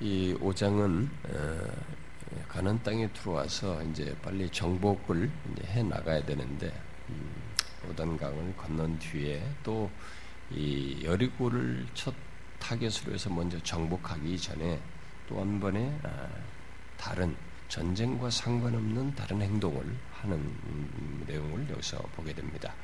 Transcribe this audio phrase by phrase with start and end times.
[0.00, 1.72] 이 5장은 어,
[2.48, 6.72] 가난 땅에 들어와서 이제 빨리 정복을 이제 해 나가야 되는데
[7.08, 7.32] 음,
[7.88, 9.90] 요단강을 건넌 뒤에 또
[10.50, 12.14] 이 여리고를 첫
[12.58, 14.80] 타겟으로 해서 먼저 정복하기 전에
[15.28, 16.26] 또 한 번의 아,
[16.96, 17.36] 다른
[17.68, 22.74] 전쟁과 상관없는 다른 행동을 하는 음, 내용을 여기서 보게 됩니다.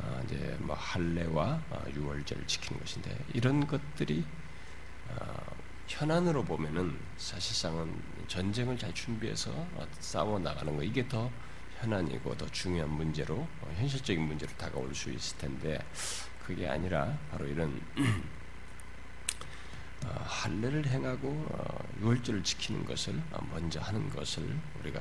[0.00, 4.24] 아, 이제 뭐 할례와 아, 유월절 지키는 것인데 이런 것들이
[5.86, 7.94] 현안으로 보면은 사실상은
[8.26, 9.66] 전쟁을 잘 준비해서
[10.00, 11.30] 싸워 나가는 거 이게 더
[11.80, 15.78] 현안이고 더 중요한 문제로 어, 현실적인 문제로 다가올 수 있을 텐데
[16.44, 17.80] 그게 아니라 바로 이런
[20.06, 23.20] 어, 할례를 행하고 어, 유월절을 지키는 것을
[23.50, 25.00] 먼저 하는 것을 우리가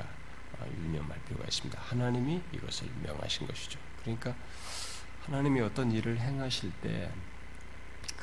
[0.81, 1.79] 유념할 필요가 있습니다.
[1.81, 3.79] 하나님이 이것을 명하신 것이죠.
[4.01, 4.35] 그러니까
[5.25, 7.11] 하나님이 어떤 일을 행하실 때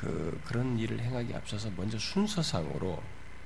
[0.01, 3.01] 그 그런 일을 행하기 앞서서 먼저 순서상으로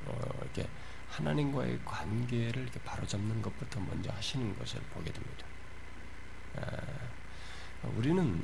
[0.06, 0.66] 어, 이렇게
[1.10, 5.46] 하나님과의 관계를 이렇게 바로잡는 것부터 먼저 하시는 것을 보게 됩니다.
[6.58, 8.42] 아, 우리는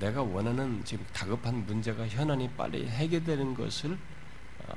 [0.00, 3.98] 내가 원하는 지금 다급한 문제가 현안이 빨리 해결되는 것을
[4.66, 4.74] 아,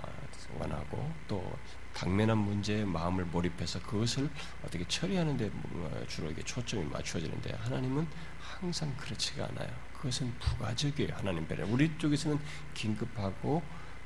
[0.59, 1.57] 원하고 또
[1.93, 4.29] 당면한 문제에 마음을 몰입해서 그것을
[4.65, 5.49] 어떻게 처리하는 데
[6.07, 8.05] 주로 이게 초점이 맞추어지는데 하나님은
[8.39, 9.84] 항상 그렇지가 않아요.
[9.97, 11.15] 그것은 부가적이에요.
[11.15, 11.65] 하나님 배려.
[11.65, 12.39] 우리 쪽에서는
[12.73, 13.63] 긴급하고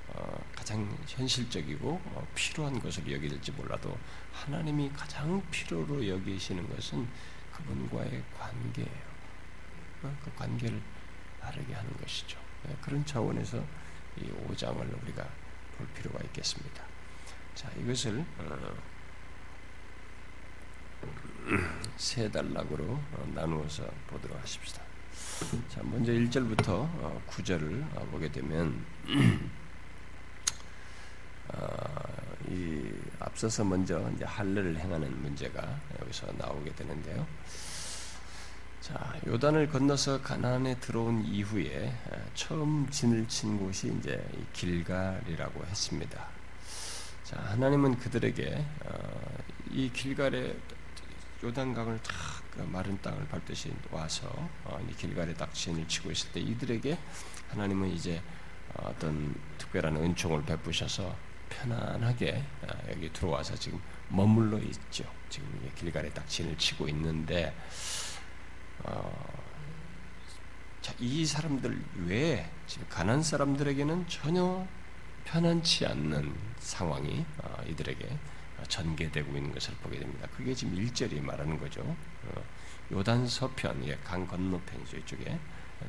[0.08, 3.98] 어, 가장 현실적이고 어, 필요한 것을 여기될지 몰라도
[4.32, 7.08] 하나님이 가장 필요로 여기시는 것은
[7.54, 9.10] 그분과의 관계예요.
[10.04, 10.82] 어, 그 관계를
[11.40, 12.40] 바르게 하는 것이죠.
[12.64, 13.64] 네, 그런 차원에서
[14.18, 15.28] 이 5장을 우리가
[15.78, 16.84] 볼 필요가 있겠습니다.
[17.54, 18.74] 자, 이것을 어,
[21.98, 24.89] 세 단락으로 어, 나누어서 보도록 하십시다.
[25.40, 28.84] 자, 먼저 1절부터 9절을 어, 보게 되면
[32.50, 37.26] 이 앞서서 먼저 이제 할례를 행하는 문제가 여기서 나오게 되는데요.
[38.82, 41.94] 자, 요단을 건너서 가나안에 들어온 이후에
[42.34, 44.22] 처음 진을 친 곳이 이제
[44.52, 46.28] 길갈이라고 했습니다.
[47.24, 49.38] 자, 하나님은 그들에게 어,
[49.72, 50.54] 이 길갈에
[51.42, 54.50] 요단강을 탁 그 마른 땅을 밟듯이 와서
[54.98, 56.98] 길갈에 딱 진을 치고 있을 때 이들에게
[57.52, 58.22] 하나님은 이제
[58.74, 61.16] 어떤 특별한 은총을 베푸셔서
[61.50, 65.06] 편안하게 어, 여기 들어와서 지금 머물러 있죠.
[65.30, 67.56] 지금 길갈에 딱 진을 치고 있는데
[68.84, 69.10] 어,
[70.82, 74.68] 자, 이 사람들 외에 지금 가난 사람들에게는 전혀
[75.24, 78.06] 편안치 않는 상황이 어, 이들에게
[78.70, 80.28] 전개되고 있는 것을 보게 됩니다.
[80.36, 81.82] 그게 지금 1절이 말하는 거죠.
[81.82, 82.44] 어,
[82.92, 84.98] 요단 서편, 강 건너편이죠.
[84.98, 85.38] 이쪽에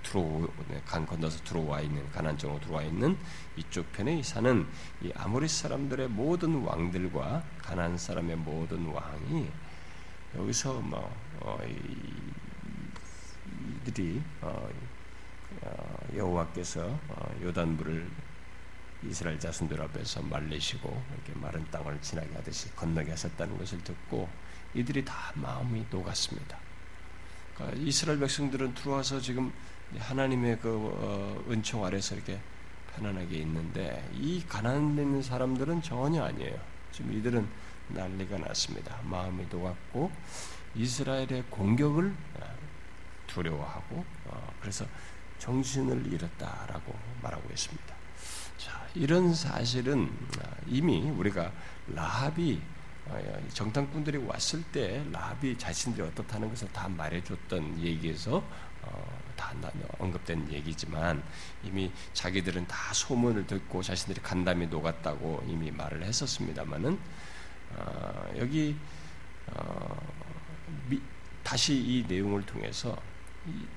[0.03, 3.17] 들어 네, 강 건너서 들어와 있는 가난 쪽으로 들어와 있는
[3.57, 4.67] 이쪽 편에 사는
[5.03, 9.49] 이 아모리 사람들의 모든 왕들과 가난 사람의 모든 왕이
[10.37, 11.59] 여기서 뭐 어,
[13.87, 14.69] 이들이 어,
[15.63, 18.09] 어, 여호와께서 어, 요단물을
[19.03, 24.29] 이스라엘 자손들 앞에서 말리시고 이렇게 마른 땅을 지나게 하듯이 건너게 하셨다는 것을 듣고
[24.75, 26.59] 이들이 다 마음이 녹았습니다.
[27.55, 29.53] 그러니까 이스라엘 백성들은 들어와서 지금
[29.99, 32.39] 하나님의 그 어, 은총 아래서 이렇게
[32.95, 36.61] 편안하게 있는데 이 가난에 있는 사람들은 전혀 아니에요.
[36.93, 37.49] 지금 이들은
[37.89, 39.01] 난리가 났습니다.
[39.03, 40.11] 마음이 녹았고
[40.75, 42.57] 이스라엘의 공격을 어,
[43.27, 44.87] 두려워하고 어, 그래서
[45.39, 48.00] 정신을 잃었다라고 말하고 있습니다.
[48.91, 50.11] 자, 이런 사실은
[50.67, 51.53] 이미 우리가
[51.89, 52.61] 라합이
[53.07, 58.45] 어, 정탐꾼들이 왔을 때 라합이 자신들이 어떻다는 것을 다 말해줬던 얘기에서
[58.83, 59.55] 어, 다
[59.99, 61.23] 언급된 얘기지만
[61.65, 66.99] 이미 자기들은 다 소문을 듣고 자신들이 간담이 녹았다고 이미 말을 했었습니다만은
[67.77, 68.77] 어, 여기
[71.43, 72.97] 다시 이 내용을 통해서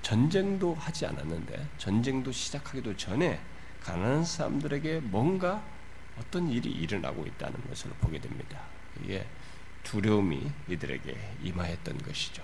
[0.02, 3.40] 전쟁도 하지 않았는데 전쟁도 시작하기도 전에
[3.84, 5.62] 가난한 사람들에게 뭔가
[6.18, 8.60] 어떤 일이 일어나고 있다는 것을 보게 됩니다.
[9.02, 9.26] 이게
[9.82, 12.42] 두려움이 이들에게 임하였던 것이죠.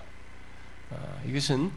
[0.91, 1.71] 어, 이것은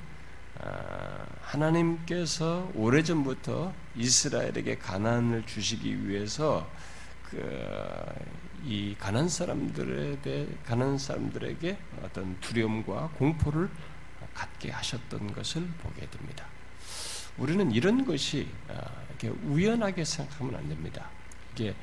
[0.60, 6.70] 어, 하나님께서 오래전부터 이스라엘에게 가난을 주시기 위해서
[7.30, 13.68] 그 이 가난 사람들에 대해 가난 사람들에게 어떤 두려움과 공포를
[14.32, 16.46] 갖게 하셨던 것을 보게 됩니다.
[17.38, 21.08] 우리는 이런 것이 어, 이렇게 우연하게 생각하면 안 됩니다.
[21.54, 21.74] 이게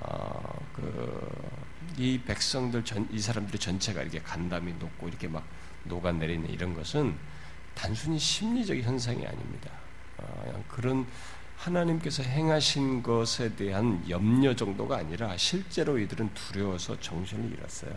[0.00, 0.58] 어,
[1.96, 5.44] 그이 백성들 전, 이 사람들이 전체가 이렇게 간담이 높고 이렇게 막
[5.84, 7.16] 녹아내리는 이런 것은
[7.74, 9.70] 단순히 심리적 현상이 아닙니다.
[10.18, 11.06] 어, 그런
[11.56, 17.96] 하나님께서 행하신 것에 대한 염려 정도가 아니라 실제로 이들은 두려워서 정신을 잃었어요.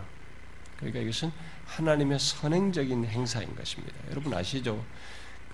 [0.76, 1.32] 그러니까 이것은
[1.64, 3.96] 하나님의 선행적인 행사인 것입니다.
[4.10, 4.84] 여러분 아시죠?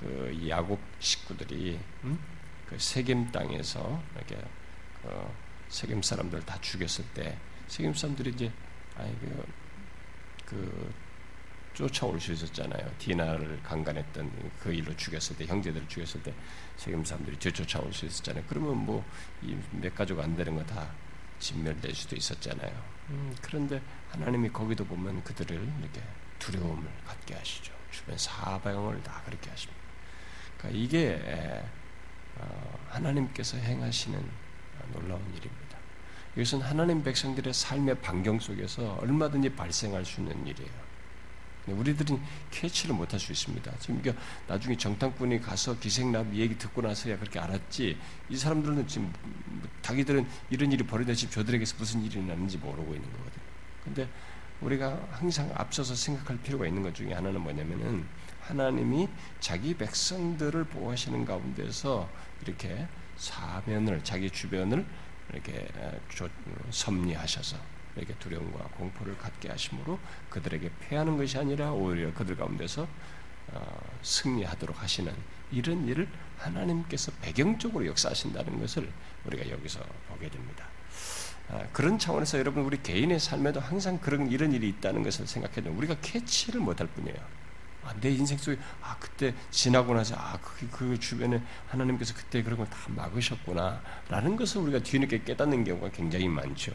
[0.02, 2.18] 그 야곱 식구들이 음?
[2.68, 4.36] 그 세겜 땅에서 이렇게
[5.02, 5.30] 그
[5.68, 7.38] 세겜 사람들 다 죽였을 때
[7.68, 8.52] 세겜 사람들이 이제
[8.96, 9.46] 아니 그,
[10.46, 10.94] 그
[11.74, 12.92] 쫓아올 수 있었잖아요.
[12.98, 16.34] 디나를 강간했던 그 일로 죽였을 때 형제들을 죽였을 때
[16.76, 18.44] 세겜 사람들이 뒤쫓아올 수 있었잖아요.
[18.48, 20.90] 그러면 뭐몇 가족 안 되는 거 다
[21.42, 22.72] 진멸될 수도 있었잖아요.
[23.10, 26.00] 음, 그런데 하나님이 거기도 보면 그들을 이렇게
[26.38, 27.72] 두려움을 갖게 하시죠.
[27.90, 29.81] 주변 사방을 다 그렇게 하십니다.
[30.62, 31.62] 그러니까 이게
[32.36, 34.24] 어, 하나님께서 행하시는
[34.92, 35.78] 놀라운 일입니다.
[36.36, 40.92] 이것은 하나님 백성들의 삶의 반경 속에서 얼마든지 발생할 수 있는 일이에요.
[41.66, 42.20] 우리들은
[42.50, 43.70] 캐치를 못할 수 있습니다.
[43.78, 47.96] 지금 그러니까 나중에 정탐꾼이 가서 기생남 얘기 듣고 나서야 그렇게 알았지.
[48.30, 49.12] 이 사람들은 지금
[49.82, 53.44] 자기들은 이런 일이 벌어졌지 저들에게서 무슨 일이 나는지 모르고 있는 거거든요.
[53.84, 54.08] 근데
[54.60, 58.06] 우리가 항상 앞서서 생각할 필요가 있는 것 중에 하나는 뭐냐면은
[58.52, 59.08] 하나님이
[59.40, 62.08] 자기 백성들을 보호하시는 가운데서
[62.42, 64.84] 이렇게 사면을 자기 주변을
[65.32, 65.66] 이렇게
[66.70, 67.56] 섭리하셔서
[67.96, 72.86] 이렇게 두려움과 공포를 갖게 하심으로 그들에게 패하는 것이 아니라 오히려 그들 가운데서
[73.48, 75.12] 어, 승리하도록 하시는
[75.50, 76.08] 이런 일을
[76.38, 78.90] 하나님께서 배경적으로 역사하신다는 것을
[79.24, 80.66] 우리가 여기서 보게 됩니다.
[81.48, 85.96] 아, 그런 차원에서 여러분 우리 개인의 삶에도 항상 그런 이런 일이 있다는 것을 생각해도 우리가
[86.00, 87.41] 캐치를 못할 뿐이에요.
[87.84, 92.58] 아, 내 인생 속에 아 그때 지나고 나서 아 그 그 주변에 하나님께서 그때 그런
[92.58, 96.72] 걸 다 막으셨구나라는 것을 우리가 뒤늦게 깨닫는 경우가 굉장히 많죠.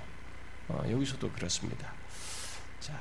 [0.68, 1.94] 어, 여기서도 그렇습니다.
[2.80, 2.94] 자,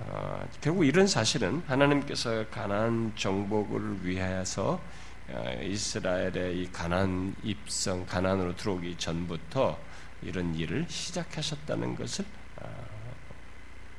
[0.00, 4.80] 어, 결국 이런 사실은 하나님께서 가난 정복을 위하여서
[5.28, 9.78] 어, 이스라엘의 이 가난 입성, 가난으로 들어오기 전부터
[10.22, 12.24] 이런 일을 시작하셨다는 것을
[12.56, 12.86] 어,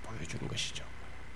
[0.04, 0.84] 보여주는 것이죠.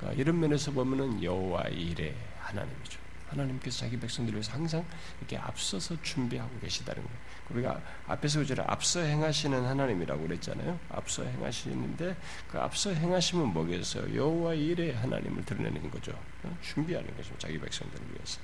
[0.05, 2.99] 그러니까 이런 면에서 보면은 여호와 일의 하나님이죠.
[3.29, 4.85] 하나님께서 자기 백성들을 위해서 항상
[5.19, 7.17] 이렇게 앞서서 준비하고 계시다는 거예요.
[7.49, 10.79] 우리가 앞에서 그저 앞서 행하시는 하나님이라고 그랬잖아요.
[10.89, 12.15] 앞서 행하시는데
[12.47, 14.15] 그 앞서 행하시면 뭐겠어요?
[14.15, 16.17] 여호와 일의 하나님을 드러내는 거죠.
[16.61, 17.35] 준비하는 거죠.
[17.39, 18.39] 자기 백성들을 위해서.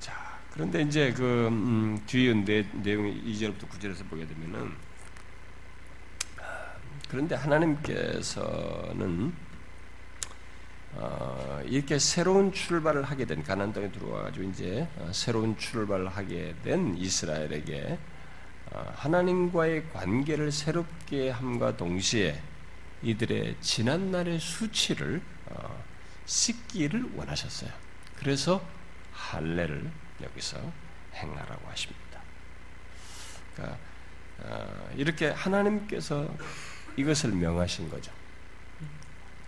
[0.00, 4.94] 자, 그런데 이제 그 음, 뒤에 내, 내용이 2절부터 9절에서 보게 되면은
[7.08, 9.32] 그런데 하나님께서는
[10.96, 16.96] 어, 이렇게 새로운 출발을 하게 된 가나안 땅에 들어와가지고 이제 어, 새로운 출발을 하게 된
[16.96, 17.98] 이스라엘에게
[18.70, 22.40] 어, 하나님과의 관계를 새롭게 함과 동시에
[23.02, 25.84] 이들의 지난 날의 수치를 어,
[26.26, 27.70] 씻기를 원하셨어요.
[28.16, 28.64] 그래서
[29.12, 29.90] 할례를
[30.22, 30.58] 여기서
[31.14, 32.20] 행하라고 하십니다.
[33.54, 33.78] 그러니까
[34.38, 36.32] 어, 이렇게 하나님께서
[36.96, 38.12] 이것을 명하신 거죠.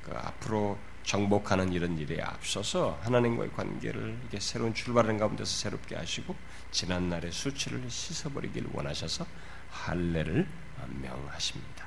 [0.02, 6.35] 그 앞으로 정복하는 이런 일에 앞서서 하나님과의 관계를 이게 새로운 출발하는 가운데서 새롭게 하시고
[6.73, 9.25] 지난 날의 수치를 씻어버리기를 원하셔서
[9.70, 10.49] 할례를
[11.00, 11.87] 명하십니다.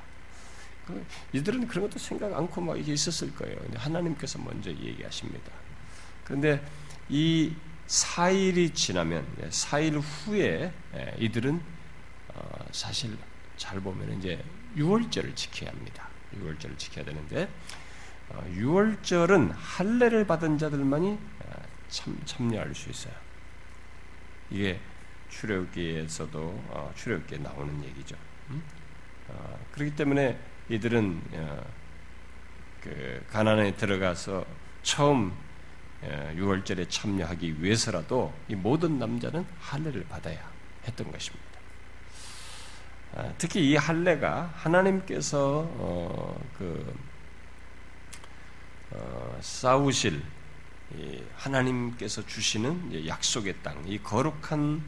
[0.87, 3.57] 그 이들은 그런 것도 생각 않고 막 이게 있었을 거예요.
[3.75, 5.51] 하나님께서 먼저 얘기하십니다.
[6.23, 6.65] 그런데
[7.09, 7.53] 이
[7.87, 11.61] 4일이 지나면 4일 후에 예, 이들은
[12.35, 13.17] 어, 사실
[13.57, 14.41] 잘 보면 이제
[14.77, 16.07] 6월절을 지켜야 합니다.
[16.37, 17.49] 6월절을 지켜야 되는데
[18.29, 23.13] 6월절은 어, 할례를 받은 자들만이 어, 참, 참여할 수 있어요.
[24.49, 24.79] 이게
[25.29, 28.15] 출애굽기에서도 어, 출애굽기에 나오는 얘기죠.
[28.49, 28.63] 음?
[29.73, 31.21] 그렇기 때문에 이들은
[32.81, 34.43] 그 가난에 들어가서
[34.81, 35.31] 처음
[36.01, 40.51] 6월절에 참여하기 위해서라도 이 모든 남자는 할례를 받아야
[40.87, 41.45] 했던 것입니다.
[43.37, 46.91] 특히 이 할례가 하나님께서 그
[48.91, 50.21] 어, 싸우실
[51.35, 54.83] 하나님께서 주시는 약속의 땅, 이 거룩한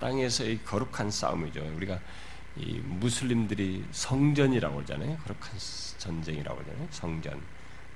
[0.00, 1.60] 땅에서의 거룩한 싸움이죠.
[1.76, 2.00] 우리가
[2.56, 5.16] 이 무슬림들이 성전이라고 하잖아요.
[5.18, 5.58] 거룩한
[5.98, 6.88] 전쟁이라고 하잖아요.
[6.90, 7.40] 성전.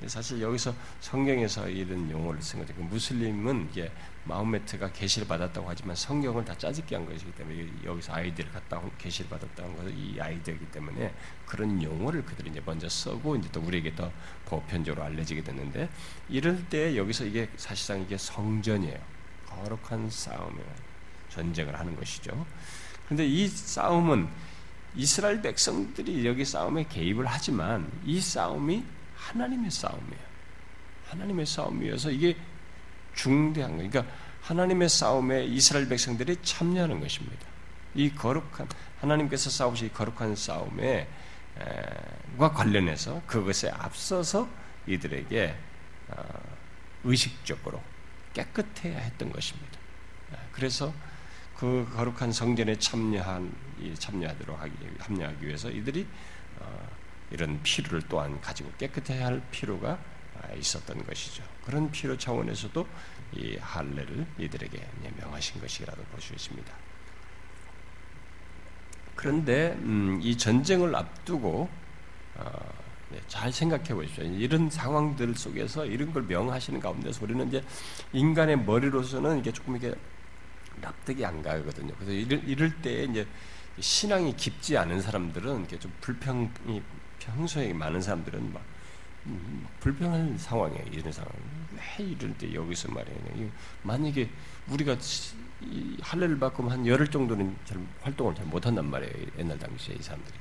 [0.07, 2.75] 사실 여기서 성경에서 이런 용어를 쓴 거죠.
[2.75, 3.91] 그 무슬림은 이게
[4.25, 9.77] 마호메트가 계시를 받았다고 하지만 성경을 다 짜집기 한 것이기 때문에 여기서 아이들을 갖다 계시를 받았다는
[9.77, 11.15] 것은 이 아이들이기 때문에
[11.47, 14.13] 그런 용어를 그들이 이제 먼저 쓰고 이제 또 우리에게 더
[14.45, 15.89] 보편적으로 알려지게 됐는데
[16.29, 18.99] 이럴 때 여기서 이게 사실상 이게 성전이에요.
[19.47, 20.63] 거룩한 싸움에
[21.31, 22.47] 전쟁을 하는 것이죠.
[23.07, 24.29] 그런데 이 싸움은
[24.95, 28.85] 이스라엘 백성들이 여기 싸움에 개입을 하지만 이 싸움이
[29.29, 30.27] 하나님의 싸움이에요.
[31.09, 32.37] 하나님의 싸움이어서 이게
[33.15, 33.91] 중대한 거예요.
[33.91, 37.47] 그러니까 하나님의 싸움에 이스라엘 백성들이 참여하는 것입니다.
[37.95, 38.69] 이 거룩한
[39.01, 41.09] 하나님께서 싸우신 거룩한 싸움에
[42.39, 44.49] 과 관련해서 그것에 앞서서
[44.87, 45.57] 이들에게
[46.09, 46.25] 어,
[47.03, 47.83] 의식적으로
[48.35, 49.79] 깨끗해야 했던 것입니다.
[50.53, 50.93] 그래서
[51.57, 53.53] 그 거룩한 성전에 참여한
[53.99, 56.07] 참여하도록 하기 합류하기 위해서 이들이
[56.61, 56.89] 어,
[57.31, 59.99] 이런 필요를 또한 가지고 깨끗해야 할 필요가
[60.41, 61.43] 아, 있었던 것이죠.
[61.65, 62.87] 그런 필요 차원에서도
[63.33, 66.73] 이 할례를 이들에게 명하신 것이라도 볼수 있습니다.
[69.15, 71.69] 그런데 음, 이 전쟁을 앞두고
[72.37, 72.73] 어,
[73.09, 74.25] 네, 잘 생각해 보십시오.
[74.25, 77.63] 이런 상황들 속에서 이런 걸 명하시는 가운데서 우리는 이제
[78.13, 79.95] 인간의 머리로서는 이게 조금 이게
[80.81, 81.95] 납득이 안 가거든요.
[81.95, 83.27] 그래서 이럴, 이럴 때 이제
[83.81, 86.83] 신앙이 깊지 않은 사람들은 이게 좀 불평이
[87.27, 88.63] 평소에 많은 사람들은 막
[89.27, 90.85] 음, 불평한 상황이에요.
[90.93, 91.33] 이런 상황.
[91.99, 93.51] 왜 이럴 때 여기서 말이에요.
[93.83, 94.31] 만약에
[94.69, 94.97] 우리가
[96.01, 99.13] 할례를 받고 한 열흘 정도는 잘 활동을 잘 못한단 말이에요.
[99.39, 100.37] 옛날 당시에 이 사람들이.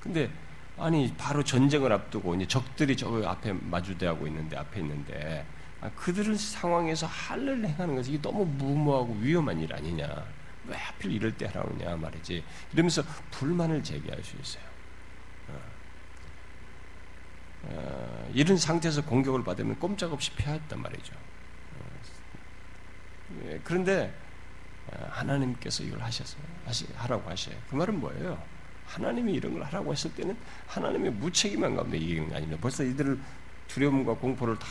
[0.00, 0.30] 근데
[0.76, 5.46] 아니 바로 전쟁을 앞두고 이제 적들이 저 앞에 마주대하고 있는데 앞에 있는데
[5.80, 10.06] 아, 그들은 상황에서 할례를 행하는 것이 너무 무모하고 위험한 일 아니냐?
[10.66, 12.44] 왜 하필 이럴 때 하라느냐 말이지.
[12.72, 13.02] 이러면서
[13.32, 14.71] 불만을 제기할 수 있어요.
[17.64, 17.68] 어.
[17.68, 21.14] 어, 이런 상태에서 공격을 받으면 꼼짝없이 피했단 말이죠.
[21.14, 21.84] 어.
[23.46, 24.14] 예, 그런데
[24.88, 26.42] 어, 하나님께서 이걸 하셨어요.
[26.96, 27.56] 하라고 하셔요.
[27.68, 28.42] 그 말은 뭐예요?
[28.86, 32.58] 하나님이 이런 걸 하라고 했을 때는 하나님의 무책임한 가운데 이게 아닙니다.
[32.60, 33.18] 벌써 이들을
[33.68, 34.66] 두려움과 공포를 다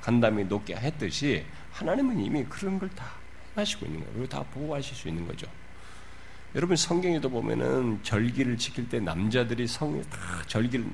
[0.00, 3.06] 간담이 높게 했듯이 하나님은 이미 그런 걸 다
[3.54, 4.26] 하시고 있는 거예요.
[4.26, 5.46] 다 보호하실 수 있는 거죠.
[6.54, 10.86] 여러분 성경에도 보면은 절기를 지킬 때 남자들이 성에 다 절기를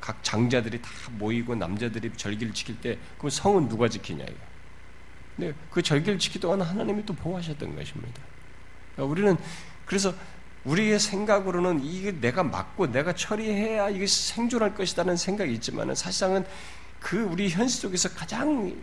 [0.00, 4.36] 각 장자들이 다 모이고 남자들이 절기를 지킬 때그 성은 누가 지키냐 이거.
[5.36, 8.22] 근데 그 절기를 지키 동안 하나님이 또 보호하셨던 것입니다.
[8.94, 9.36] 그러니까 우리는
[9.86, 10.12] 그래서
[10.64, 16.44] 우리의 생각으로는 이게 내가 맞고 내가 처리해야 이게 생존할 것이라는 생각이 있지만 사실상은
[17.00, 18.76] 그 우리 현실 속에서 가장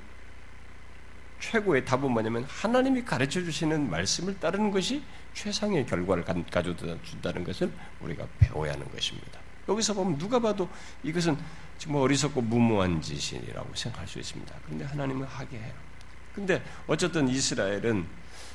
[1.40, 5.04] 최고의 답은 뭐냐면 하나님이 가르쳐 주시는 말씀을 따르는 것이
[5.34, 9.45] 최상의 결과를 가져다 준다는 것을 우리가 배워야 하는 것입니다.
[9.68, 10.70] 여기서 보면 누가 봐도
[11.04, 11.38] 이것은
[11.78, 14.56] 정말 어리석고 무모한 짓이라고 생각할 수 있습니다.
[14.66, 15.74] 그런데 하나님은 하게 해요.
[16.34, 18.06] 근데 어쨌든 이스라엘은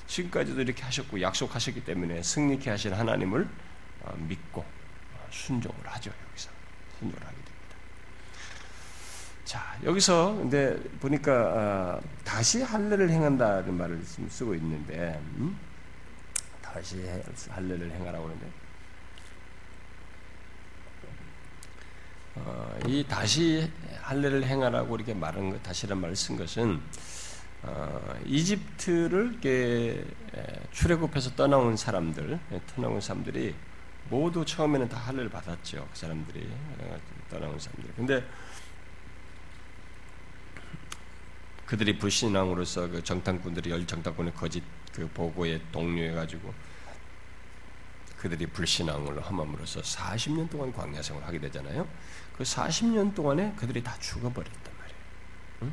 [0.06, 3.48] 지금까지도 이렇게 하셨고 약속하셨기 때문에 승리케 하신 하나님을
[4.02, 6.10] 어, 믿고 어, 순종을 하죠.
[6.28, 6.50] 여기서
[6.98, 7.50] 순종을 하게 됩니다.
[9.44, 15.56] 자 여기서 근데 보니까 어, 다시 할례를 행한다는 말을 쓰고 있는데 음?
[16.62, 17.04] 다시
[17.48, 18.46] 할례를 행하라고 하는데
[22.44, 23.70] 어, 이 다시
[24.02, 26.80] 할례를 행하라고 이렇게 말한 것, 다시란 말을 쓴 것은
[27.62, 30.04] 어, 이집트를 이렇게
[30.72, 32.38] 출애굽해서 떠나온 사람들,
[32.74, 33.54] 떠나온 사람들이
[34.08, 35.86] 모두 처음에는 다 할례를 받았죠.
[35.92, 36.48] 그 사람들이
[37.28, 37.92] 떠나온 사람들.
[37.94, 38.24] 근데
[41.66, 46.52] 그들이 불신앙으로서 그 정탐꾼들이 열 정탐꾼의 거짓 그 보고에 동료해가지고
[48.18, 51.86] 그들이 불신앙으로 함함으로써 40년 동안 광야 생활을 하게 되잖아요.
[52.40, 55.00] 그 40년 동안에 그들이 다 죽어버렸단 말이에요.
[55.60, 55.72] 응?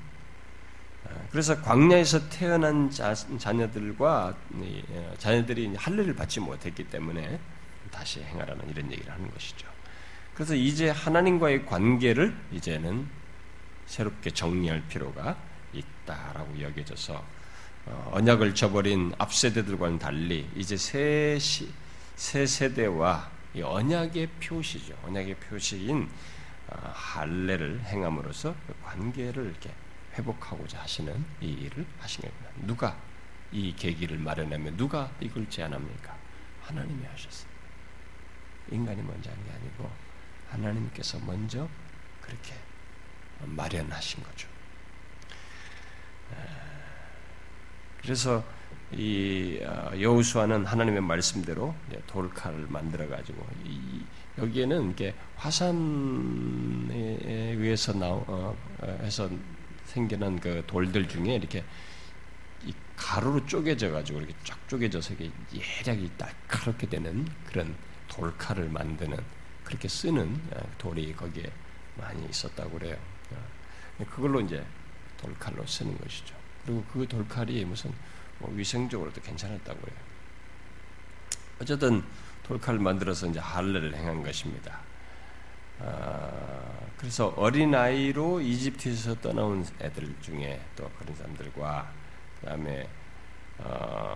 [1.05, 7.39] 아, 그래서 광야에서 태어난 자, 자녀들과 어, 자녀들이 할례를 받지 못했기 때문에
[7.89, 9.65] 다시 행하라는 이런 얘기를 하는 것이죠.
[10.33, 13.07] 그래서 이제 하나님과의 관계를 이제는
[13.85, 15.37] 새롭게 정리할 필요가
[15.71, 17.23] 있다라고 여겨져서
[17.85, 21.71] 어, 언약을 저버린 앞 세대들과는 달리 이제 새, 시,
[22.17, 24.95] 새 세대와 언약의 표시죠.
[25.05, 26.36] 언약의 표시인 어,
[26.93, 29.73] 할례를 행함으로써 그 관계를 이렇게
[30.13, 32.49] 회복하고자 하시는 이 일을 하신 겁니다.
[32.65, 32.97] 누가
[33.51, 36.15] 이 계기를 마련하면 누가 이걸 제안합니까?
[36.63, 37.49] 하나님이 하셨어요.
[38.71, 39.89] 인간이 먼저 한 게 아니고
[40.51, 41.67] 하나님께서 먼저
[42.21, 42.53] 그렇게
[43.45, 44.47] 마련하신 거죠.
[48.01, 48.43] 그래서
[48.91, 51.75] 이 어, 여호수아는 하나님의 말씀대로
[52.07, 53.45] 돌칼을 만들어 가지고
[54.37, 56.93] 여기에는 이게 화산에
[57.55, 58.55] 의해서 나오 어,
[59.01, 59.29] 해서
[59.85, 61.63] 생겨난 그 돌들 중에 이렇게
[62.95, 67.75] 가루로 쪼개져 가지고 이렇게 쫙 쪼개져서 이게 예략이 날카롭게 되는 그런
[68.07, 69.17] 돌칼을 만드는
[69.63, 71.51] 그렇게 쓰는 어, 돌이 거기에
[71.95, 72.97] 많이 있었다고 그래요.
[74.11, 74.63] 그걸로 이제
[75.17, 76.35] 돌칼로 쓰는 것이죠.
[76.63, 77.91] 그리고 그 돌칼이 무슨
[78.39, 79.97] 뭐 위생적으로도 괜찮았다고 해요.
[81.59, 82.03] 어쨌든
[82.47, 84.79] 돌칼을 만들어서 이제 할례를 행한 것입니다.
[85.79, 86.31] 아,
[86.97, 91.91] 그래서 어린 아이로 이집트에서 떠나온 애들 중에 또 그런 사람들과
[92.39, 92.89] 그다음에
[93.59, 94.15] 어,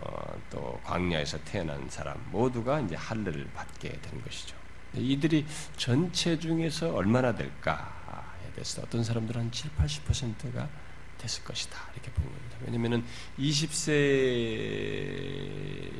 [0.50, 4.56] 또 광야에서 태어난 사람 모두가 이제 할례를 받게 된 것이죠.
[4.94, 5.46] 이들이
[5.78, 10.70] 전체 중에서 얼마나 될까에 대해서 어떤 사람들은 한 7, 80%가
[11.18, 11.78] 됐을 것이다.
[11.94, 12.58] 이렇게 보는 겁니다.
[12.66, 13.04] 왜냐면은
[13.40, 13.92] 20세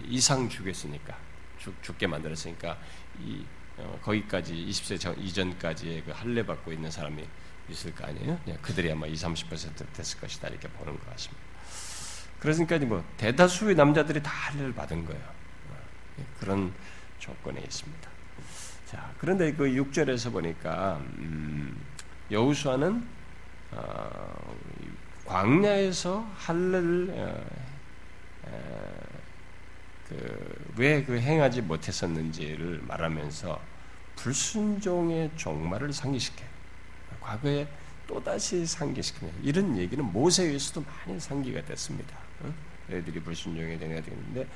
[0.10, 1.18] 이상 죽였으니까,
[1.62, 2.78] 죽, 죽게 만들었으니까,
[3.20, 3.46] 이,
[3.78, 7.24] 어, 거기까지 20세 전, 이전까지의 그 할례 받고 있는 사람이
[7.70, 8.40] 있을 거 아니에요?
[8.62, 10.48] 그들이 아마 20, 30% 됐을 것이다.
[10.50, 11.42] 이렇게 보는 것 같습니다.
[12.40, 15.24] 그러니까 뭐 대다수의 남자들이 다 할례를 받은 거예요.
[15.70, 16.74] 어, 그런
[17.20, 18.10] 조건에 있습니다.
[18.88, 21.80] 자, 그런데 그 6절에서 보니까 음,
[22.32, 23.08] 여우수아는
[23.72, 24.56] 어,
[25.26, 27.14] 광야에서 할례를
[28.44, 29.11] 어,
[30.76, 33.60] 그왜그 그 행하지 못했었는지를 말하면서
[34.16, 36.44] 불순종의 종말을 상기시켜.
[37.20, 37.68] 과거에
[38.08, 42.18] 또 다시 상기시키는 이런 얘기는 모세에서도 많이 상기가 됐습니다.
[42.90, 44.48] 애들이 불순종에 대해야 되는데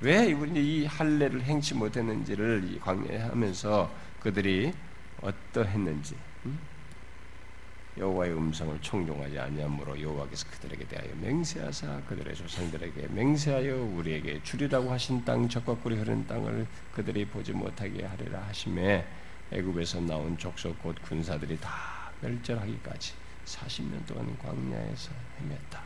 [0.00, 4.72] 왜이 할례를 행치 못했는지를 광야하면서 그들이
[5.20, 6.14] 어떠했는지.
[7.96, 15.48] 여호와의 음성을 청종하지 아니함으로 여호와께서 그들에게 대하여 맹세하사 그들의 조상들에게 맹세하여 우리에게 주리라고 하신 땅
[15.48, 19.06] 적과 꿀이 흐르는 땅을 그들이 보지 못하게 하리라 하심에
[19.52, 23.12] 애굽에서 나온 족속 곧 군사들이 다 멸절하기까지
[23.44, 25.78] 40년 동안 광야에서 헤맸다.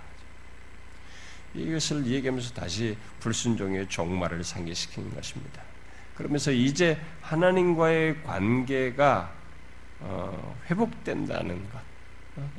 [1.55, 5.63] 이것을 얘기하면서 다시 불순종의 종말을 상기시키는 것입니다.
[6.15, 9.33] 그러면서 이제 하나님과의 관계가
[10.01, 11.88] 어, 회복된다는 것, 어?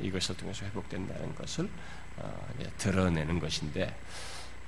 [0.00, 1.68] 이것을 통해서 회복된다는 것을
[2.16, 3.94] 어, 드러내는 것인데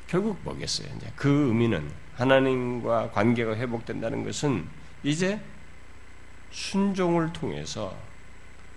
[0.07, 0.88] 결국 뭐겠어요?
[0.97, 4.69] 이제 그 의미는 하나님과 관계가 회복된다는 것은
[5.02, 5.40] 이제
[6.50, 7.97] 순종을 통해서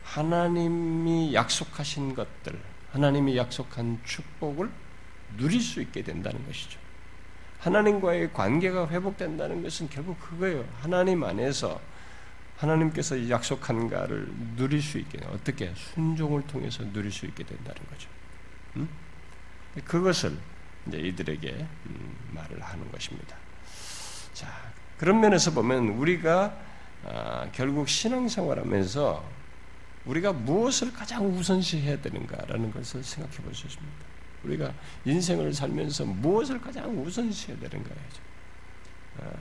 [0.03, 2.57] 하나님이 약속하신 것들,
[2.91, 4.69] 하나님이 약속한 축복을
[5.37, 6.79] 누릴 수 있게 된다는 것이죠.
[7.59, 10.65] 하나님과의 관계가 회복된다는 것은 결국 그거예요.
[10.81, 11.81] 하나님 안에서
[12.57, 18.09] 하나님께서 약속한가를 누릴 수 있게 어떻게 순종을 통해서 누릴 수 있게 된다는 거죠.
[18.77, 18.89] 음?
[19.83, 20.37] 그것을
[20.87, 23.35] 이제 이들에게 음, 말을 하는 것입니다.
[24.33, 24.47] 자
[24.97, 26.57] 그런 면에서 보면 우리가
[27.05, 29.35] 아, 결국 신앙생활하면서
[30.05, 33.95] 우리가 무엇을 가장 우선시해야 되는가라는 것을 생각해 볼 수 있습니다.
[34.43, 34.73] 우리가
[35.05, 37.97] 인생을 살면서 무엇을 가장 우선시해야 되는가요?
[39.19, 39.31] 아,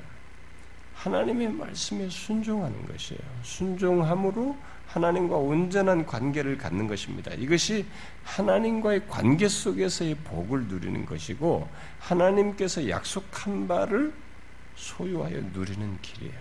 [1.04, 3.20] 하나님의 말씀에 순종하는 것이에요.
[3.42, 7.30] 순종함으로 하나님과 온전한 관계를 갖는 것입니다.
[7.34, 7.84] 이것이
[8.22, 14.14] 하나님과의 관계 속에서의 복을 누리는 것이고 하나님께서 약속한 바를
[14.76, 16.40] 소유하여 누리는 길이에요.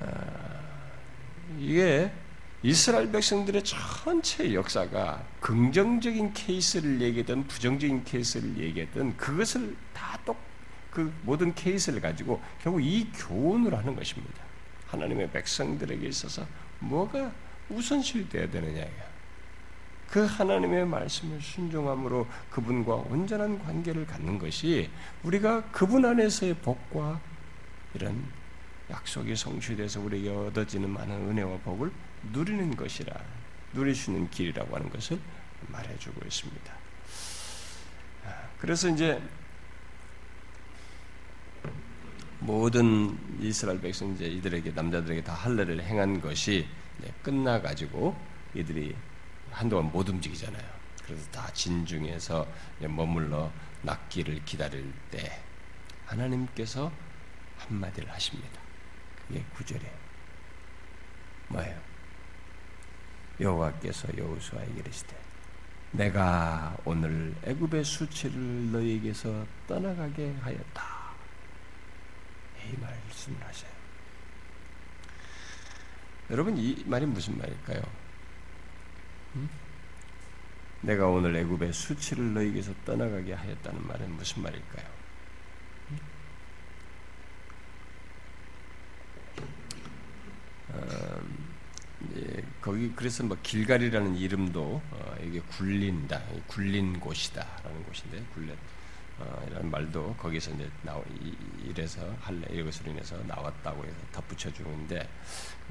[0.00, 0.06] 아,
[1.56, 2.10] 이게
[2.64, 10.45] 이스라엘 백성들의 전체 역사가 긍정적인 케이스를 얘기하든 부정적인 케이스를 얘기하든 그것을 다 똑
[10.96, 14.42] 그 모든 케이스를 가지고 결국 이 교훈을 하는 것입니다.
[14.86, 16.46] 하나님의 백성들에게 있어서
[16.78, 17.30] 뭐가
[17.68, 19.04] 우선시되어야 되느냐예요.
[20.08, 24.88] 그 하나님의 말씀을 순종함으로 그분과 온전한 관계를 갖는 것이
[25.22, 27.20] 우리가 그분 안에서의 복과
[27.92, 28.24] 이런
[28.88, 31.92] 약속이 성취돼서 우리에게 얻어지는 많은 은혜와 복을
[32.32, 33.12] 누리는 것이라
[33.74, 35.18] 누릴 수 있는 길이라고 하는 것을
[35.68, 36.72] 말해주고 있습니다.
[38.58, 39.20] 그래서 이제
[42.46, 46.64] 모든 이스라엘 백성 이제 이들에게 남자들에게 다 할례를 행한 것이
[47.20, 48.16] 끝나 가지고
[48.54, 48.94] 이들이
[49.50, 50.62] 한동안 못 움직이잖아요.
[51.04, 52.46] 그래서 다 진중에서
[52.88, 53.50] 머물러
[53.82, 55.42] 낫기를 기다릴 때
[56.06, 56.92] 하나님께서
[57.58, 58.60] 한마디를 하십니다.
[59.26, 59.92] 그게 구절에
[61.48, 61.80] 뭐예요?
[63.40, 65.16] 여호와께서 여호수아에게 이르시되
[65.90, 70.95] 내가 오늘 애굽의 수치를 너희에게서 떠나가게 하였다.
[72.66, 73.70] 이 말씀을 하셔요.
[76.30, 77.82] 여러분 이 말이 무슨 말일까요?
[79.36, 79.48] 음?
[80.80, 84.86] 내가 오늘 애굽의 수치를 너희에게서 떠나가게 하였다는 말은 무슨 말일까요?
[85.90, 85.98] 음?
[90.70, 91.20] 어,
[92.16, 98.56] 예, 거기 그래서 뭐 길갈이라는 이름도 어, 이게 굴린다, 굴린 곳이다라는 곳인데 굴렸.
[99.18, 101.02] 어, 이런 말도 거기서 이제 나오
[101.64, 105.08] 이래서 할래 이것으로 인해서 나왔다고 해서 덧붙여 주는데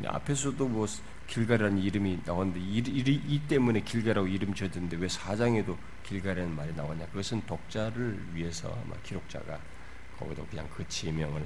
[0.05, 0.88] 앞에서도 뭐
[1.27, 7.05] 길가라는 이름이 나왔는데 이, 이, 이 때문에 길가라고 이름 지었는데 왜 사장에도 길가라는 말이 나왔냐?
[7.08, 9.60] 그것은 독자를 위해서 아마 기록자가
[10.17, 11.43] 거기도 그냥 그 지명을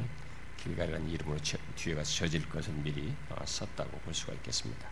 [0.58, 1.38] 길가라는 이름으로
[1.76, 4.88] 뒤에 가서 저질 것을 미리 어, 썼다고 볼 수가 있겠습니다.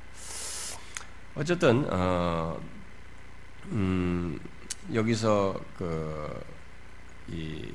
[1.35, 2.59] 어쨌든 어,
[3.65, 4.39] 음,
[4.93, 6.56] 여기서 그
[7.29, 7.73] 이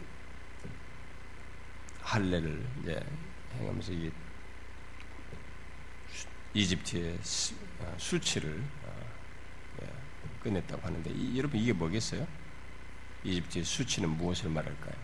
[2.01, 3.01] 할례를 이제
[3.59, 4.13] 행하면서 이
[6.55, 7.19] 이집트의
[7.81, 9.13] 어, 수치를 어,
[9.83, 9.89] 예,
[10.43, 12.27] 끝냈다고 하는데 이, 여러분 이게 뭐겠어요?
[13.25, 14.95] 이집트의 수치는 무엇을 말할까요?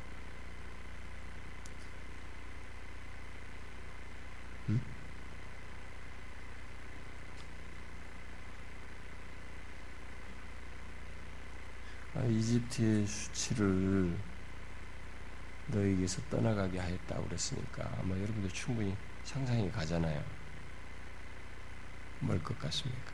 [4.68, 4.80] 음?
[12.14, 14.18] 아, 이집트의 수치를
[15.68, 20.22] 너에게서 떠나가게 하였다고 그랬으니까 아마 여러분들 충분히 상상이 가잖아요.
[22.20, 23.12] 뭘 것 같습니까?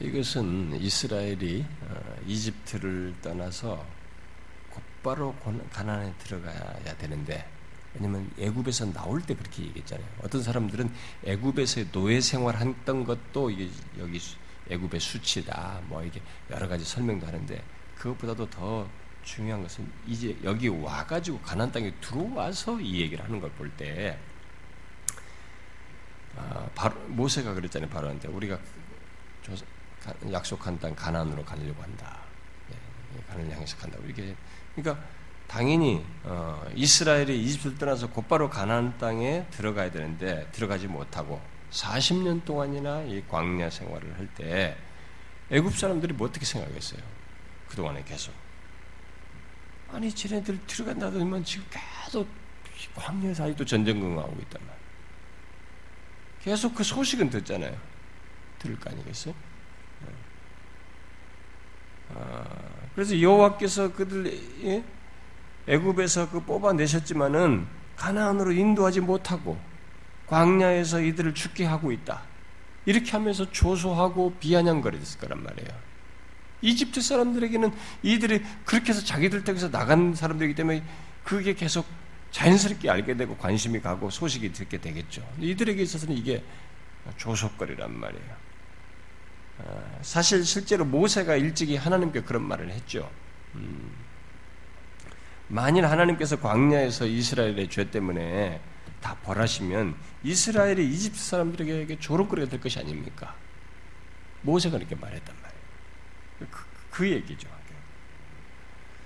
[0.00, 3.86] 이것은 이스라엘이 어, 이집트를 떠나서
[4.70, 5.34] 곧바로
[5.72, 7.48] 가나안에 들어가야 되는데
[7.94, 10.06] 왜냐면 애굽에서 나올 때 그렇게 얘기했잖아요.
[10.22, 10.92] 어떤 사람들은
[11.24, 14.20] 애굽에서 노예 생활했던 것도 이게 여기
[14.68, 15.82] 애굽의 수치다.
[15.86, 17.62] 뭐 이게 여러 가지 설명도 하는데
[17.96, 18.88] 그것보다도 더
[19.22, 24.18] 중요한 것은 이제 여기 와가지고 가난 땅에 들어와서 이 얘기를 하는 걸 볼 때
[26.36, 26.68] 아,
[27.08, 27.88] 모세가 그랬잖아요.
[27.90, 28.58] 바로한테 우리가
[30.32, 32.18] 약속한 땅 가난으로 가려고 한다.
[32.68, 32.76] 네,
[33.28, 33.98] 가난을 향해서 간다.
[34.08, 34.34] 이게
[34.74, 35.02] 그러니까
[35.58, 41.40] 당연히 어, 이스라엘이 이집트를 떠나서 곧바로 가나안 땅에 들어가야 되는데 들어가지 못하고
[41.70, 44.76] 40년 동안이나 이 광야 생활을 할 때
[45.52, 47.00] 애굽 사람들이 뭐 어떻게 생각했어요?
[47.68, 48.34] 그 동안에 계속
[49.92, 52.26] 아니 쟤네들 들어간다더니만 지금 계속
[52.96, 54.84] 광야에서 아직도 전쟁긍하고 있단 말이에요.
[56.42, 57.78] 계속 그 소식은 듣잖아요.
[58.58, 59.32] 들을 거 아니겠어요?
[62.12, 62.44] 아,
[62.96, 64.82] 그래서 여호와께서 그들 예?
[65.66, 69.58] 애굽에서 그 뽑아내셨지만은 가나안으로 인도하지 못하고
[70.26, 72.22] 광야에서 이들을 죽게 하고 있다.
[72.86, 75.70] 이렇게 하면서 조소하고 비아냥거렸을 거란 말이에요.
[76.60, 77.72] 이집트 사람들에게는
[78.02, 80.82] 이들이 그렇게 해서 자기들 댁에서 나간 사람들이기 때문에
[81.22, 81.86] 그게 계속
[82.30, 85.26] 자연스럽게 알게 되고 관심이 가고 소식이 듣게 되겠죠.
[85.38, 86.42] 이들에게 있어서는 이게
[87.16, 88.44] 조속거리란 말이에요.
[89.58, 93.08] 아, 사실 실제로 모세가 일찍이 하나님께 그런 말을 했죠.
[93.54, 93.92] 음,
[95.54, 98.60] 만일 하나님께서 광야에서 이스라엘의 죄 때문에
[99.00, 103.36] 다 벌하시면 이스라엘이 이집트 사람들에게 조롱거리가 될 것이 아닙니까?
[104.42, 106.50] 모세가 이렇게 말했단 말이에요.
[106.50, 107.48] 그, 그 얘기죠.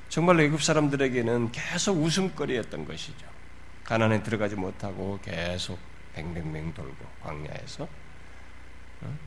[0.08, 3.26] 정말 애굽 사람들에게는 계속 웃음거리였던 것이죠.
[3.84, 5.78] 가난에 들어가지 못하고 계속
[6.14, 7.86] 뱅뱅뱅 돌고 광야에서
[9.02, 9.18] 어?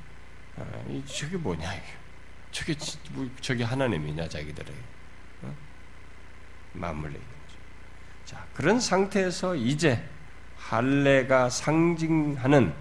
[0.57, 0.65] 아,
[1.05, 1.85] 저게 뭐냐 이게
[2.51, 2.75] 저게
[3.11, 4.73] 뭐, 저게 하나님이냐 자기들에게
[6.73, 7.59] 맞물리는 거죠.
[8.25, 10.03] 자, 그런 상태에서 이제
[10.57, 12.73] 할례가 상징하는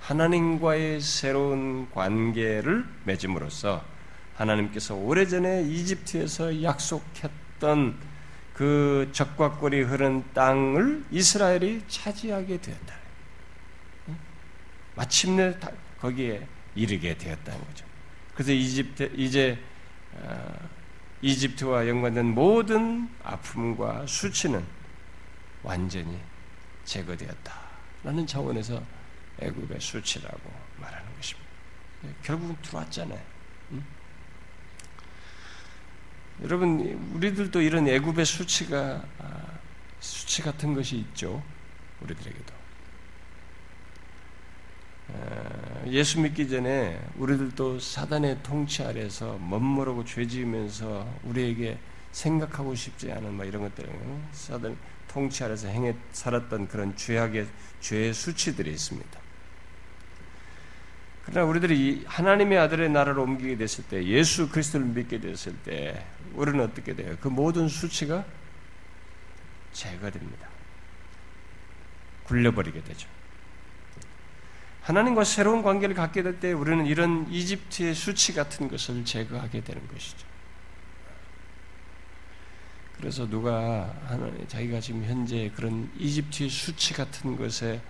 [0.00, 3.84] 하나님과의 새로운 관계를 맺음으로써
[4.36, 7.98] 하나님께서 오래전에 이집트에서 약속했던
[8.52, 12.94] 그 적과골이 흐른 땅을 이스라엘이 차지하게 되었다.
[14.94, 15.54] 마침내
[16.00, 17.84] 거기에 이르게 되었다는 거죠.
[18.34, 19.58] 그래서 이집트 이제
[20.12, 20.68] 어,
[21.24, 24.62] 이집트와 연관된 모든 아픔과 수치는
[25.62, 26.20] 완전히
[26.84, 28.82] 제거되었다라는 차원에서
[29.38, 31.48] 애굽의 수치라고 말하는 것입니다.
[32.02, 33.20] 네, 결국은 들어왔잖아요.
[33.72, 33.84] 응?
[36.42, 36.80] 여러분
[37.14, 39.58] 우리들도 이런 애굽의 수치가 아,
[40.00, 41.42] 수치 같은 것이 있죠.
[42.02, 42.53] 우리들에게도
[45.86, 51.78] 예수 믿기 전에 우리들도 사단의 통치 아래서 멋모르고 죄 지으면서 우리에게
[52.12, 53.88] 생각하고 싶지 않은 뭐 이런 것들
[54.32, 54.76] 사단
[55.08, 57.46] 통치 아래서 행해 살았던 그런 죄악의
[57.80, 59.20] 죄의 수치들이 있습니다.
[61.26, 66.94] 그러나 우리들이 하나님의 아들의 나라로 옮기게 됐을 때 예수 그리스도를 믿게 됐을 때 우리는 어떻게
[66.94, 67.16] 돼요?
[67.20, 68.24] 그 모든 수치가
[69.72, 70.48] 제거됩니다.
[72.24, 73.08] 굴려버리게 되죠.
[74.84, 80.26] 하나님과 새로운 관계를 갖게 될 때 우리는 이런 이집트의 수치 같은 것을 제거하게 되는 것이죠.
[82.98, 87.80] 그래서 누가 하나님, 자기가 지금 현재 그런 이집트의 수치 같은 것에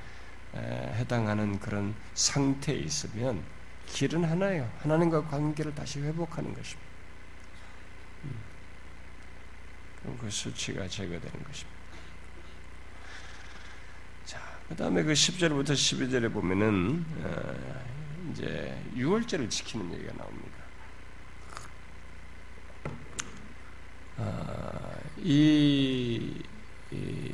[0.54, 3.42] 해당하는 그런 상태에 있으면
[3.87, 4.70] 길은 하나예요.
[4.78, 6.88] 하나님과 관계를 다시 회복하는 것입니다.
[8.24, 10.18] 음.
[10.20, 11.84] 그 수치가 제거되는 것입니다.
[14.68, 17.55] 그 다음에 그 10절부터 12절에 보면은, 어,
[18.31, 20.64] 이제 6월절을 지키는 얘기가 나옵니다.
[24.16, 26.42] 아, 이,
[26.90, 27.31] 이,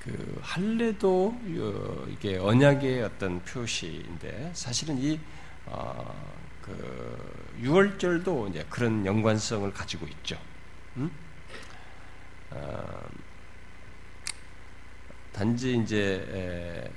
[0.00, 1.40] 그 할례도
[2.10, 5.20] 이게 언약의 어떤 표시인데 사실은 이
[5.66, 6.14] 어,
[6.62, 10.38] 그 유월절도 이제 그런 연관성을 가지고 있죠.
[10.96, 11.10] 음?
[12.50, 13.08] 어,
[15.38, 16.90] 단지 이제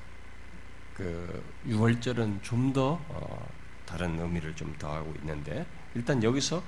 [0.96, 3.50] 그 유월절은 좀더 어,
[3.86, 6.64] 다른 의미를 좀 더하고 있는데 일단 여기서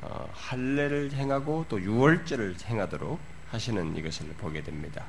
[0.00, 5.04] 어, 할례를 행하고 또 유월절을 행하도록 하시는 이것을 보게 됩니다.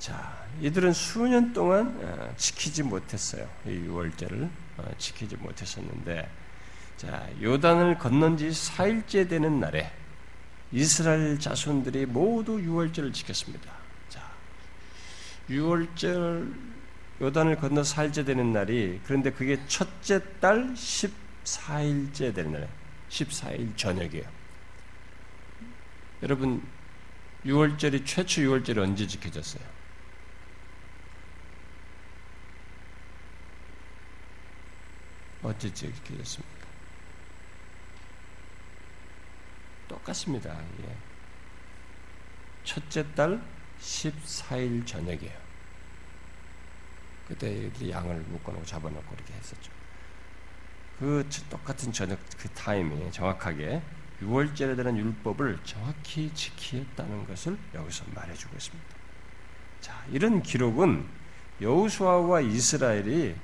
[0.00, 3.48] 자, 이들은 수년 동안 어, 지키지 못했어요.
[3.66, 6.28] 이 유월절을 어, 지키지 못했었는데,
[6.96, 9.92] 자, 요단을 건넌 지 4일째 되는 날에
[10.72, 13.83] 이스라엘 자손들이 모두 유월절을 지켰습니다.
[15.46, 16.54] 자, 유월절
[17.20, 22.68] 요단을 건너 4일째 되는 날이 그런데 그게 첫째 달 14일째 되는 날,
[23.08, 24.24] 14일 저녁이에요.
[26.22, 26.62] 여러분
[27.44, 29.62] 6월절이 최초 6월절이 언제 지켜졌어요?
[35.42, 36.64] 언제 지켜졌습니까?
[39.88, 40.58] 똑같습니다.
[40.82, 40.96] 예.
[42.64, 43.40] 첫째 달
[43.84, 45.44] 14일 저녁이에요.
[47.28, 49.72] 그때 양을 묶어놓고 잡아놓고 이렇게 했었죠.
[50.98, 53.82] 그 똑같은 저녁 그 타이밍에 정확하게
[54.22, 58.88] 6월절에 대한 율법을 정확히 지키었다는 것을 여기서 말해주고 있습니다.
[59.80, 61.06] 자, 이런 기록은
[61.60, 63.34] 여호수아와 이스라엘이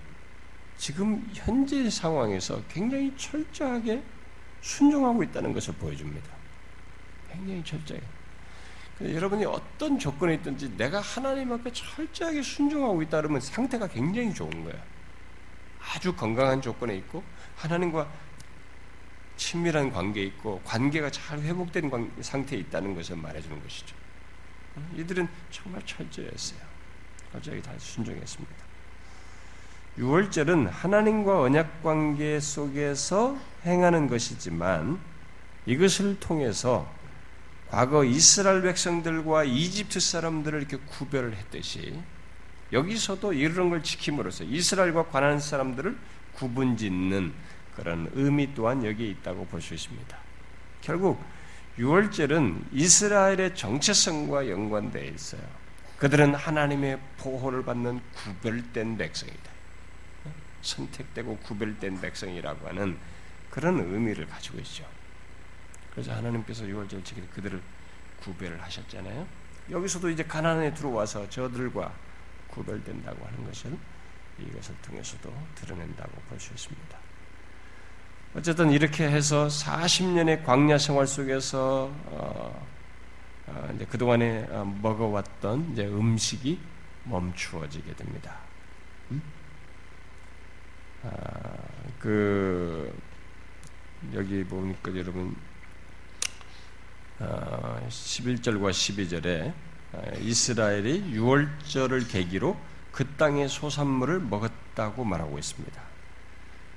[0.76, 4.02] 지금 현재 상황에서 굉장히 철저하게
[4.62, 6.30] 순종하고 있다는 것을 보여줍니다.
[7.30, 8.19] 굉장히 철저하게.
[9.02, 14.78] 여러분이 어떤 조건에 있든지 내가 하나님 앞에 철저하게 순종하고 있다 그러면 상태가 굉장히 좋은 거예요.
[15.80, 17.24] 아주 건강한 조건에 있고
[17.56, 18.06] 하나님과
[19.36, 23.96] 친밀한 관계에 있고 관계가 잘 회복된 상태에 있다는 것을 말해주는 것이죠.
[24.96, 26.60] 이들은 정말 철저했어요.
[27.32, 28.54] 철저하게 다 순종했습니다.
[29.98, 35.00] 6월절은 하나님과 언약 관계 속에서 행하는 것이지만
[35.66, 36.99] 이것을 통해서
[37.70, 42.00] 과거 이스라엘 백성들과 이집트 사람들을 이렇게 구별을 했듯이
[42.72, 45.96] 여기서도 이런 걸 지킴으로써 이스라엘과 관한 사람들을
[46.34, 47.32] 구분 짓는
[47.76, 50.18] 그런 의미 또한 여기에 있다고 볼 수 있습니다.
[50.80, 51.22] 결국
[51.78, 55.42] 유월절은 이스라엘의 정체성과 연관되어 있어요.
[55.98, 59.50] 그들은 하나님의 보호를 받는 구별된 백성이다.
[60.62, 62.96] 선택되고 구별된 백성이라고 하는
[63.50, 64.84] 그런 의미를 가지고 있죠.
[65.92, 67.60] 그래서 하나님께서 유월절 지킬 그들을
[68.20, 69.26] 구별을 하셨잖아요.
[69.70, 71.92] 여기서도 이제 가나안에 들어와서 저들과
[72.48, 73.76] 구별된다고 하는 것을
[74.38, 76.98] 이것을 통해서도 드러낸다고 볼 수 있습니다.
[78.34, 82.66] 어쨌든 이렇게 해서 40년의 광야 생활 속에서 어,
[83.48, 86.60] 어, 이제 그동안에 어, 먹어왔던 이제 음식이
[87.04, 88.36] 멈추어지게 됩니다.
[89.10, 89.20] 음?
[91.02, 91.10] 아,
[91.98, 92.96] 그
[94.14, 95.34] 여기 보니까 여러분
[97.20, 99.52] 11절과 어, 12절에
[99.92, 102.56] 어, 이스라엘이 6월절을 계기로
[102.92, 105.80] 그 땅의 소산물을 먹었다고 말하고 있습니다.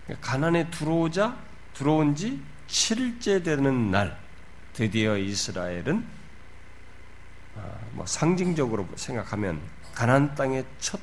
[0.05, 1.37] 그러니까 가난에 들어오자
[1.73, 4.19] 들어온 지 7일째 되는 날
[4.73, 6.05] 드디어 이스라엘은
[7.55, 9.61] 어, 뭐 상징적으로 생각하면
[9.93, 10.99] 가난 땅의 첫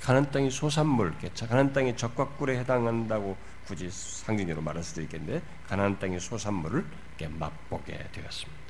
[0.00, 1.14] 가난 땅의 소산물,
[1.48, 6.84] 가난 땅의 적과 꿀에 해당한다고 굳이 상징적으로 말할 수도 있겠는데 가난 땅의 소산물을
[7.28, 8.64] 맛보게 되었습니다.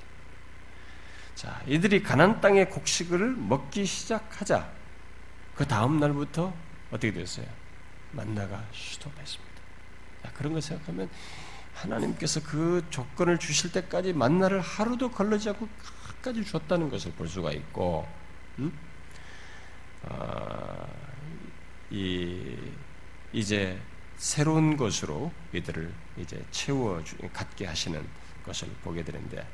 [1.35, 4.70] 자, 이들이 가난 땅의 곡식을 먹기 시작하자
[5.54, 6.54] 그 다음 날부터
[6.90, 7.46] 어떻게 됐어요?
[8.12, 9.54] 만나가 스톱했습니다.
[10.22, 11.09] 자, 그런 걸 생각하면
[11.74, 15.68] 하나님께서 그 조건을 주실 때까지 만나를 하루도 걸르지 않고
[16.07, 18.09] 끝까지 줬다는 것을 볼 수가 있고,
[18.61, 18.72] 음?
[20.09, 20.87] 아,
[21.90, 22.57] 이
[23.33, 23.80] 이제
[24.16, 27.02] 새로운 것으로 이들을 이제 채워
[27.33, 28.07] 갖게 하시는
[28.44, 29.46] 것을 보게 되는데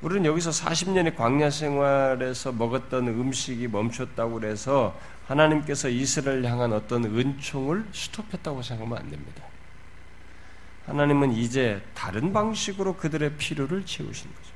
[0.00, 8.62] 우리는 여기서 40년의 광야 생활에서 먹었던 음식이 멈췄다고 그래서 하나님께서 이스라엘 향한 어떤 은총을 스톱했다고
[8.62, 9.44] 생각하면 안 됩니다.
[10.86, 14.52] 하나님은 이제 다른 방식으로 그들의 필요를 채우신 거죠.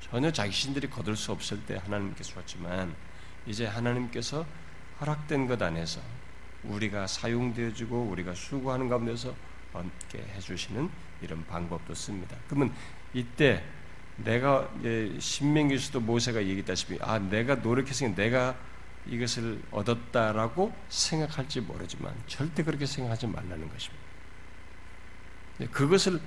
[0.00, 2.94] 전혀 자신들이 거둘 수 없을 때 하나님께서 줬지만
[3.46, 4.44] 이제 하나님께서
[5.00, 6.00] 허락된 것 안에서
[6.64, 9.34] 우리가 사용되어지고 우리가 수고하는 가운데서
[9.72, 10.90] 얻게 해주시는
[11.22, 12.36] 이런 방법도 씁니다.
[12.48, 12.72] 그러면
[13.14, 13.64] 이때
[14.16, 14.68] 내가
[15.18, 18.56] 신명기수도 모세가 얘기했다시피 아 내가 노력해서 내가
[19.06, 24.02] 이것을 얻었다라고 생각할지 모르지만 절대 그렇게 생각하지 말라는 것입니다.
[25.72, 26.20] 그것을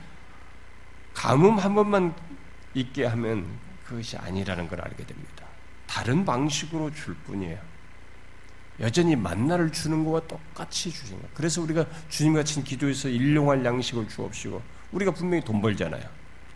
[1.13, 2.13] 가뭄 한 번만
[2.73, 3.47] 있게 하면
[3.85, 5.45] 그것이 아니라는 걸 알게 됩니다.
[5.87, 7.59] 다른 방식으로 줄 뿐이에요.
[8.81, 11.27] 여전히 만나를 주는 것과 똑같이 주신 거.
[11.33, 14.61] 그래서 우리가 주님 같이 기도해서 일용할 양식을 주옵시고
[14.95, 16.03] 우리가 분명히 돈 벌잖아요.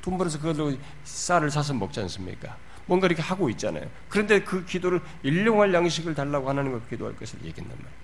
[0.02, 2.58] 돈 벌어서 그걸로 쌀을 사서 먹지 않습니까?
[2.86, 3.88] 뭔가 이렇게 하고 있잖아요.
[4.08, 8.00] 그런데 그 기도를 일용할 양식을 달라고 하나님 과 기도할 것을 얘기한단 말이에요.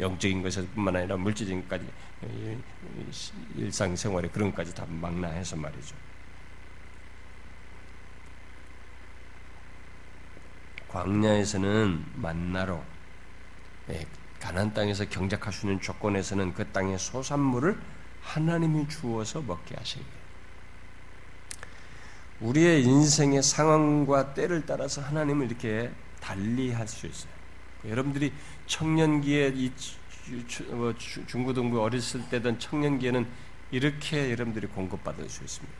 [0.00, 1.86] 영적인 것뿐만 아니라 물질적인 것까지
[3.56, 5.94] 일상생활에 그런 것까지 다 망라해서 말이죠.
[10.88, 12.82] 광야에서는 만나로
[13.90, 14.06] 예,
[14.40, 17.78] 가난 땅에서 경작할 수 있는 조건에서는 그 땅의 소산물을
[18.28, 20.18] 하나님이 주어서 먹게 하신 거예요.
[22.40, 27.32] 우리의 인생의 상황과 때를 따라서 하나님을 이렇게 달리 할 수 있어요.
[27.86, 28.32] 여러분들이
[28.66, 29.54] 청년기에
[30.68, 30.94] 이뭐
[31.26, 33.26] 중고등부 어렸을 때든 청년기에는
[33.70, 35.78] 이렇게 여러분들이 공급받을 수 있습니다.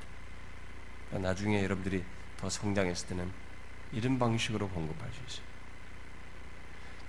[1.18, 2.02] 나중에 여러분들이
[2.38, 3.30] 더 성장했을 때는
[3.92, 5.48] 이런 방식으로 공급할 수 있어요.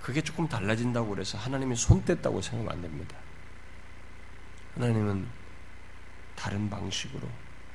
[0.02, 3.16] 그게 조금 달라진다고 그래서 하나님이 손 뗐다고 생각하면 안 됩니다.
[4.80, 5.26] 하나님은
[6.34, 7.28] 다른 방식으로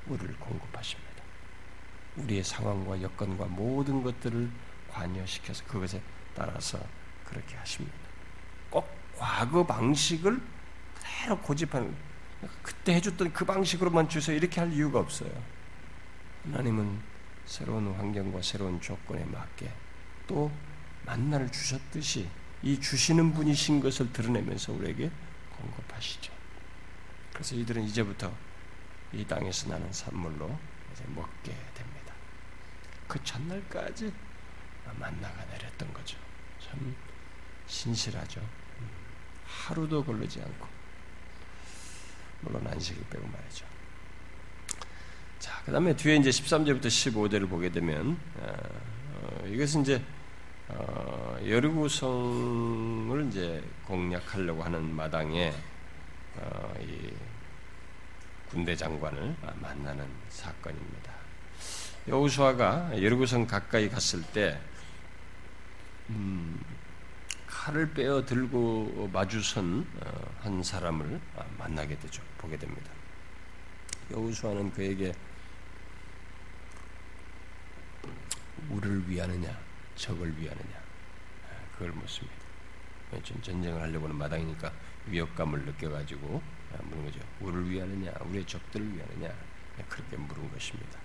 [0.07, 1.23] 우리를 공급하십니다.
[2.17, 4.49] 우리의 상황과 여건과 모든 것들을
[4.89, 6.01] 관여시켜서 그것에
[6.33, 6.79] 따라서
[7.23, 7.95] 그렇게 하십니다.
[8.71, 10.41] 꼭 과거 방식을
[10.95, 11.95] 그대로 고집하는
[12.63, 15.31] 그때 해줬던 그 방식으로만 주세요 이렇게 할 이유가 없어요.
[16.45, 16.99] 하나님은
[17.45, 19.71] 새로운 환경과 새로운 조건에 맞게
[20.25, 20.51] 또
[21.05, 22.27] 만나를 주셨듯이
[22.63, 25.11] 이 주시는 분이신 것을 드러내면서 우리에게
[25.55, 26.34] 공급하시죠.
[27.35, 28.33] 그래서 이들은 이제부터
[29.11, 30.47] 이 땅에서 나는 산물로
[31.09, 32.13] 먹게 됩니다.
[33.09, 34.11] 그 전날까지
[34.97, 36.17] 만나가 내렸던 거죠.
[36.63, 36.95] 참
[37.67, 38.41] 신실하죠.
[39.45, 40.67] 하루도 걸리지 않고
[42.39, 43.65] 물론 안식일 빼고 말이죠.
[45.39, 48.53] 자, 그 다음에 뒤에 이제 13절부터 15절을 보게 되면, 어,
[49.13, 50.01] 어, 이것은 이제,
[50.69, 55.53] 어, 여리고성을 이제 공략하려고 하는 마당에,
[56.37, 57.13] 어, 이
[58.49, 61.13] 군대 장관을 만나는 사건입니다.
[62.07, 64.59] 여우수아가 여리고성 가까이 갔을 때,
[66.09, 66.63] 음,
[67.47, 71.19] 칼을 빼어 들고 마주선 어, 한 사람을
[71.57, 72.21] 만나게 되죠.
[72.37, 72.91] 보게 됩니다.
[74.11, 75.13] 여우수아는 그에게
[78.69, 79.57] 우리를 위하느냐,
[79.95, 80.79] 적을 위하느냐,
[81.73, 82.45] 그걸 묻습니다.
[83.23, 84.71] 전쟁을 하려고 하는 마당이니까
[85.07, 86.41] 위협감을 느껴가지고
[86.83, 87.19] 묻는 거죠.
[87.39, 89.33] 우리를 위하느냐, 우리의 적들을 위하느냐,
[89.89, 90.99] 그렇게 물은 것입니다.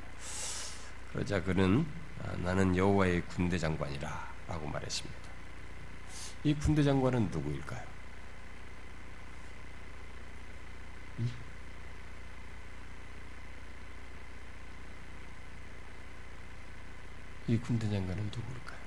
[1.12, 1.86] 그러자 그는
[2.22, 5.20] 아, 나는 여호와의 군대 장관이라라고 말했습니다.
[6.44, 7.90] 이 군대 장관은 누구일까요?
[17.48, 18.78] 이 군대 장관은 누구일까요?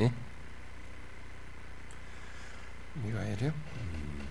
[0.00, 0.12] 예?
[2.94, 3.48] 미가엘이요?
[3.48, 4.28] 음.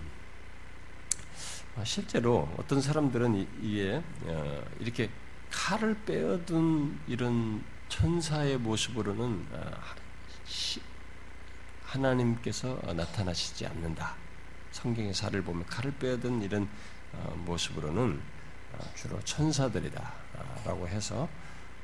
[1.78, 5.10] 아, 실제로 어떤 사람들은 이에 어, 이렇게
[5.50, 9.72] 칼을 빼어둔 이런 천사의 모습으로는 어,
[11.84, 14.16] 하나님께서 나타나시지 않는다.
[14.72, 16.70] 성경의 사를 보면 칼을 빼어든 이런
[17.14, 18.22] 어, 모습으로는
[18.96, 21.28] 주로 천사들이다라고 해서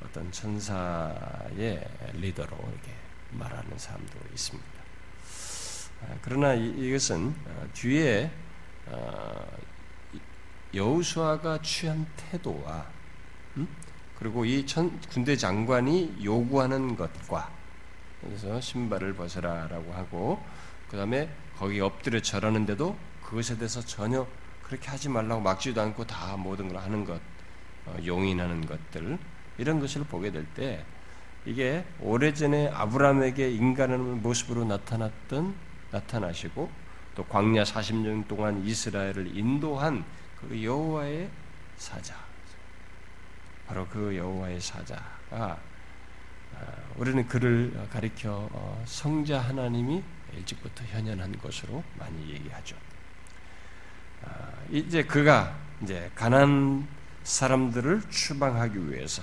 [0.02, 2.94] 어떤 천사의 리더로 이렇게
[3.32, 4.77] 말하는 사람도 있습니다.
[6.02, 8.30] 아, 그러나 이것은 어, 뒤에
[8.86, 9.46] 어,
[10.74, 12.86] 여우수아가 취한 태도와
[13.56, 13.68] 음?
[14.18, 14.64] 그리고 이
[15.10, 17.50] 군대 장관이 요구하는 것과
[18.20, 20.42] 그래서 신발을 벗으라라고 하고
[20.90, 24.26] 그 다음에 거기 엎드려 절하는데도 그것에 대해서 전혀
[24.62, 27.20] 그렇게 하지 말라고 막지도 않고 다 모든 걸 하는 것,
[27.86, 29.18] 어, 용인하는 것들
[29.58, 30.84] 이런 것을 보게 될 때
[31.48, 35.54] 이게 오래전에 아브라함에게 인간의 모습으로 나타났던
[35.90, 36.70] 나타나시고
[37.14, 40.04] 또 광야 40년 동안 이스라엘을 인도한
[40.40, 41.28] 그 여호와의
[41.76, 42.14] 사자
[43.66, 45.58] 바로 그 여호와의 사자가
[46.56, 50.02] 아, 우리는 그를 가리켜 어, 성자 하나님이
[50.34, 52.76] 일찍부터 현현한 것으로 많이 얘기하죠.
[54.24, 56.86] 아, 이제 그가 이제 가난
[57.22, 59.22] 사람들을 추방하기 위해서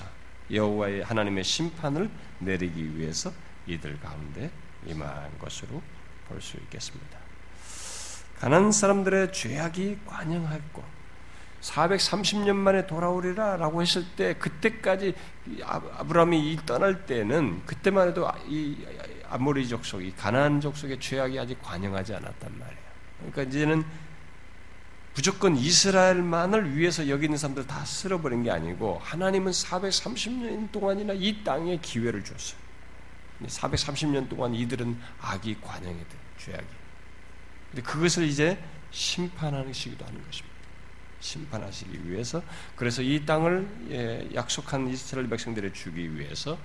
[0.51, 2.09] 여호와의 하나님의 심판을
[2.39, 3.31] 내리기 위해서
[3.65, 4.51] 이들 가운데
[4.85, 5.81] 임한 것으로
[6.27, 7.17] 볼 수 있겠습니다.
[8.39, 10.83] 가난 사람들의 죄악이 관영했고
[11.61, 15.15] 430년 만에 돌아오리라 라고 했을 때 그때까지
[15.63, 18.77] 아브라함이 떠날 때는 그때만 해도 이
[19.29, 22.85] 아모리 족속, 이 가나안 족속의 죄악이 아직 관영하지 않았단 말이에요.
[23.17, 23.83] 그러니까 이제는
[25.15, 31.77] 무조건 이스라엘만을 위해서 여기 있는 사람들 다 쓸어버린 게 아니고 하나님은 430년 동안이나 이 땅에
[31.77, 32.64] 기회를 줬어요.
[33.47, 36.65] 430년 동안 이들은 악이 관영했대 죄악이.
[37.71, 38.57] 근데 그것을 이제
[38.91, 40.55] 심판하시기도 하는 것입니다.
[41.19, 42.41] 심판하시기 위해서
[42.75, 46.57] 그래서 이 땅을 예, 약속한 이스라엘 백성들에 주기 위해서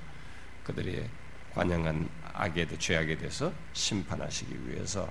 [0.65, 1.09] 그들이
[1.55, 5.11] 관영한 악에 대 죄악에 대해서 심판하시기 위해서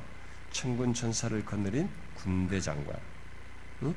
[0.51, 2.97] 천군 천사를 거느린 군대 장관
[3.83, 3.93] 응?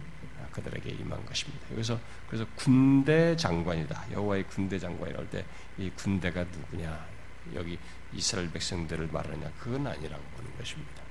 [0.52, 1.66] 그들에게 임한 것입니다.
[1.70, 4.12] 그래서 그래서 군대 장관이다.
[4.12, 5.44] 여호와의 군대 장관이랄 때
[5.78, 7.06] 이 군대가 누구냐?
[7.54, 7.78] 여기
[8.12, 9.50] 이스라엘 백성들을 말하냐?
[9.58, 11.02] 그건 아니라고 보는 것입니다.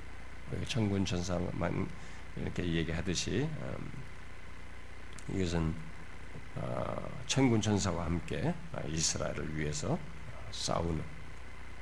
[0.68, 1.88] 천군 천사만
[2.36, 3.92] 이렇게 얘기하듯이 음,
[5.34, 5.74] 이것은
[6.56, 8.54] 어, 천군 천사와 함께
[8.88, 9.98] 이스라엘을 위해서
[10.50, 11.02] 싸우는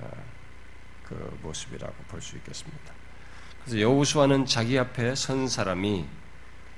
[0.01, 0.11] 어,
[1.05, 2.95] 그 모습이라고 볼 수 있겠습니다.
[3.65, 6.07] 그래서 여호수아는 자기 앞에 선 사람이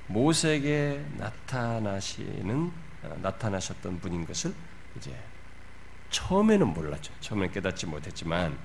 [0.06, 4.54] 모세에게 나타나시는 어, 나타나셨던 분인 것을
[4.96, 5.14] 이제
[6.12, 7.12] 처음에는 몰랐죠.
[7.20, 8.56] 처음에 깨닫지 못했지만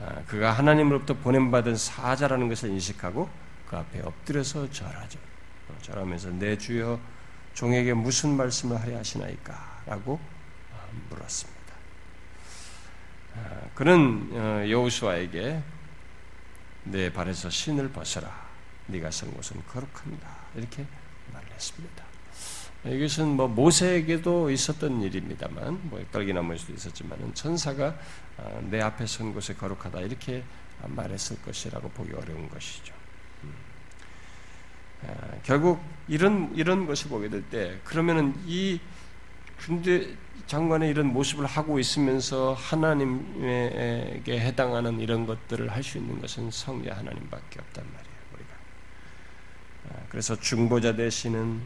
[0.00, 3.28] 아, 그가 하나님으로부터 보냄받은 사자라는 것을 인식하고
[3.66, 5.18] 그 앞에 엎드려서 절하죠.
[5.68, 7.00] 어, 절하면서 내 주여
[7.54, 9.82] 종에게 무슨 말씀을 하려 하시나이까?
[9.86, 10.20] 라고
[10.72, 11.60] 어, 물었습니다.
[13.36, 15.62] 아, 그는 어, 여호수아에게
[16.84, 18.48] 내 발에서 신을 벗어라.
[18.86, 20.28] 네가 선 곳은 거룩합니다.
[20.54, 20.86] 이렇게
[21.32, 22.09] 말했습니다.
[22.84, 26.00] 이것은 뭐 모세에게도 있었던 일입니다만 뭐
[26.56, 27.98] 수도 있었지만은 천사가
[28.38, 30.42] 아, 내 앞에 선 곳에 거룩하다 이렇게
[30.82, 32.94] 말했을 것이라고 보기 어려운 것이죠.
[33.44, 33.52] 음.
[35.06, 35.12] 아,
[35.42, 35.78] 결국
[36.08, 38.80] 이런 이런 것을 보게 될 때 그러면은 이
[39.58, 40.08] 군대
[40.46, 47.60] 장관의 이런 모습을 하고 있으면서 하나님에게 해당하는 이런 것들을 할 수 있는 것은 성자 하나님밖에
[47.60, 48.10] 없단 말이에요.
[49.90, 51.60] 아, 그래서 중보자 되시는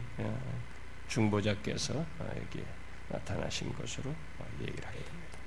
[1.15, 1.93] 중보자께서
[2.35, 2.63] 여기
[3.07, 4.13] 나타나신 것으로
[4.61, 5.39] 얘기를 하게 됩니다.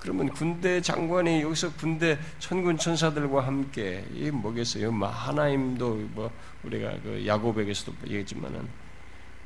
[0.00, 4.90] 그러면 군대 장관이 여기서 군대 천군 천사들과 함께 이 뭐겠어요?
[4.92, 6.30] 뭐 하나님도 뭐
[6.64, 8.68] 우리가 그 야고백에서도 얘기했지만은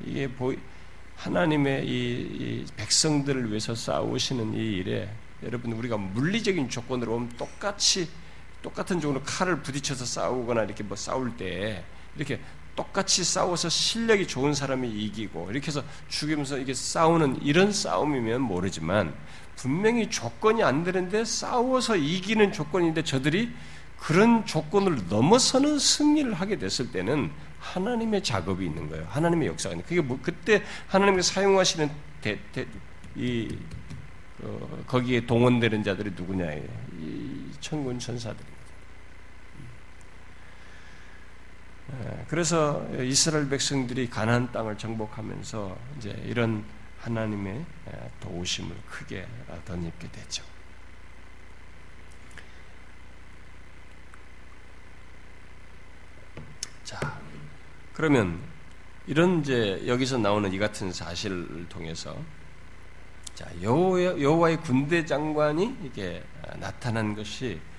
[0.03, 0.53] 이게 보
[1.15, 8.09] 하나님의 이, 이, 백성들을 위해서 싸우시는 이 일에 여러분 우리가 물리적인 조건으로 보면 똑같이
[8.63, 11.83] 똑같은 종으로 칼을 부딪혀서 싸우거나 이렇게 뭐 싸울 때
[12.15, 12.39] 이렇게
[12.75, 19.13] 똑같이 싸워서 실력이 좋은 사람이 이기고 이렇게 해서 죽이면서 이게 싸우는 이런 싸움이면 모르지만
[19.55, 23.51] 분명히 조건이 안 되는데 싸워서 이기는 조건인데 저들이
[23.97, 29.05] 그런 조건을 넘어서는 승리를 하게 됐을 때는 하나님의 작업이 있는 거예요.
[29.09, 29.85] 하나님의 역사가 있는.
[29.85, 31.91] 그게 뭐 그때 하나님이 사용하시는
[32.21, 32.65] 대, 대,
[33.15, 33.55] 이
[34.41, 36.51] 어, 거기에 동원되는 자들이 누구냐?
[36.99, 38.61] 이 천군 천사들입니다.
[41.80, 41.80] 예,
[42.27, 46.63] 그래서 이스라엘 백성들이 가나안 땅을 정복하면서 이제 이런
[47.01, 49.27] 하나님의 예, 도우심을 크게
[49.65, 50.43] 덧입게 됐죠.
[56.83, 57.19] 자,
[57.93, 58.39] 그러면
[59.07, 62.15] 이런 이제 여기서 나오는 이 같은 사실을 통해서
[63.33, 66.23] 자 여호와의 군대 장관이 이게
[66.59, 67.70] 나타난 것이 어,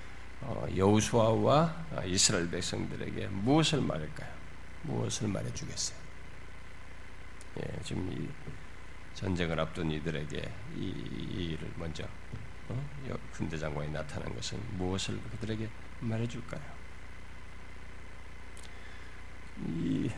[0.75, 4.31] 여호수아와 이스라엘 백성들에게 무엇을 말할까요?
[4.83, 5.97] 무엇을 말해주겠어요?
[7.59, 8.27] 예, 지금 이
[9.13, 12.03] 전쟁을 앞둔 이들에게 이, 이 일을 먼저
[12.69, 12.89] 어?
[13.31, 15.69] 군대 장관이 나타난 것은 무엇을 그들에게
[15.99, 16.61] 말해줄까요?
[19.67, 20.09] 이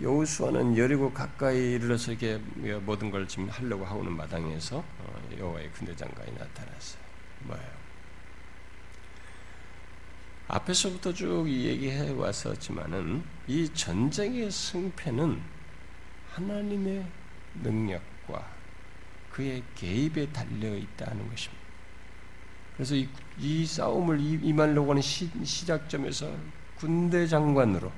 [0.00, 2.38] 여호수아는 여리고 가까이 이르러서 이렇게
[2.78, 7.02] 모든 걸 지금 하려고 하고는 마당에서 어, 여호와의 군대 장관이 나타났어요.
[7.40, 7.79] 뭐예요?
[10.50, 15.40] 앞에서부터 쭉 얘기해 왔었지만은 이 전쟁의 승패는
[16.32, 17.06] 하나님의
[17.62, 18.46] 능력과
[19.30, 21.60] 그의 개입에 달려 있다는 것입니다.
[22.74, 25.30] 그래서 이, 이 싸움을 임하려고 하는 시,
[25.66, 26.34] 작점에서
[26.76, 27.92] 군대 장관으로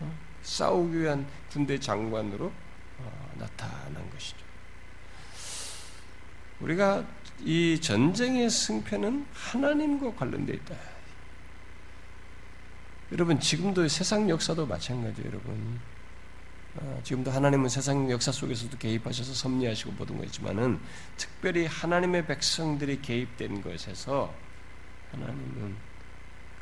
[0.00, 0.18] 어?
[0.42, 2.52] 싸우기 위한 군대 장관으로
[2.98, 4.36] 어, 나타난 것이죠.
[6.60, 7.04] 우리가
[7.40, 10.91] 이 전쟁의 승패는 하나님과 관련되어 있다.
[13.12, 15.78] 여러분 지금도 세상 역사도 마찬가지예요, 여러분.
[16.76, 20.80] 어, 지금도 하나님은 세상 역사 속에서도 개입하셔서 섭리하시고 모든 거지만은
[21.18, 24.34] 특별히 하나님의 백성들이 개입된 것에서
[25.10, 25.76] 하나님은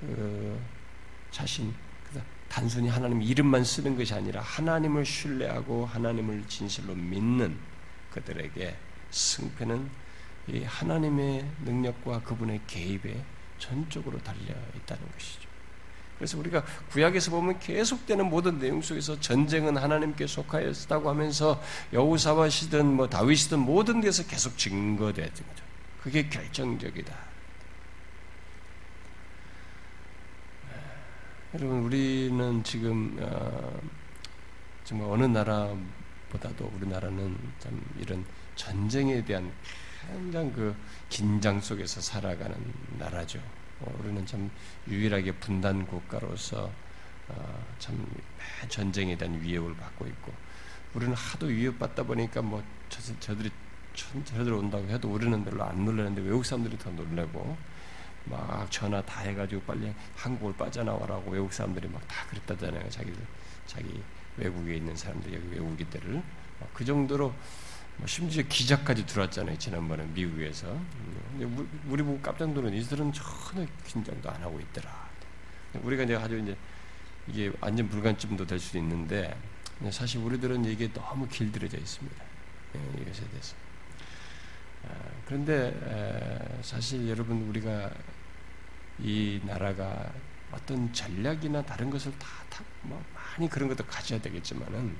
[0.00, 0.60] 그
[1.30, 1.72] 자신
[2.48, 7.56] 단순히 하나님 이름만 쓰는 것이 아니라 하나님을 신뢰하고 하나님을 진실로 믿는
[8.10, 8.76] 그들에게
[9.12, 9.88] 승패는
[10.48, 13.22] 이 하나님의 능력과 그분의 개입에
[13.60, 15.49] 전적으로 달려 있다는 것이죠.
[16.20, 21.62] 그래서 우리가 구약에서 보면 계속되는 모든 내용 속에서 전쟁은 하나님께 속하였다고 하면서
[21.94, 25.64] 여우사와시든 뭐 다윗이든 모든 데서 계속 증거되는 거죠.
[26.02, 27.14] 그게 결정적이다.
[31.54, 33.80] 여러분 우리는 지금 어,
[34.84, 39.50] 정말 어느 나라보다도 우리나라는 참 이런 전쟁에 대한
[40.06, 40.76] 굉장 그
[41.08, 42.54] 긴장 속에서 살아가는
[42.98, 43.40] 나라죠.
[43.80, 44.50] 어, 우리는 참
[44.88, 46.70] 유일하게 분단 국가로서
[47.28, 48.06] 어, 참
[48.68, 50.32] 전쟁에 대한 위협을 받고 있고
[50.94, 53.50] 우리는 하도 위협받다 보니까 뭐 저, 저들이
[54.24, 57.56] 저들 온다고 해도 우리는 별로 안 놀라는데 외국 사람들이 더 놀래고
[58.26, 62.88] 막 전화 다 해가지고 빨리 한국을 빠져나와라고 외국 사람들이 막 다 그랬다잖아요.
[62.90, 63.24] 자기들
[63.66, 64.02] 자기
[64.36, 66.22] 외국에 있는 사람들 여기 외국인들을
[66.74, 67.36] 그 정도로 뭐
[68.06, 69.58] 심지어 기자까지 들어왔잖아요.
[69.58, 70.66] 지난번에 미국에서.
[71.38, 75.08] 근데 우리 보고 깜짝 놀란 이들은 전혀 긴장도 안 하고 있더라.
[75.82, 76.56] 우리가 이제 아주 이제
[77.28, 79.36] 이게 완전 불감증도 될 수도 있는데
[79.90, 82.24] 사실 우리들은 이게 너무 길들여져 있습니다.
[82.76, 83.54] 예, 이것에 대해서.
[84.88, 84.94] 아,
[85.26, 87.90] 그런데 사실 여러분 우리가
[88.98, 90.12] 이 나라가
[90.52, 94.96] 어떤 전략이나 다른 것을 다, 다 뭐 많이 그런 것도 가져야 되겠지만은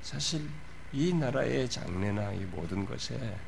[0.00, 0.48] 사실
[0.92, 3.38] 이 나라의 장래나 이 모든 것에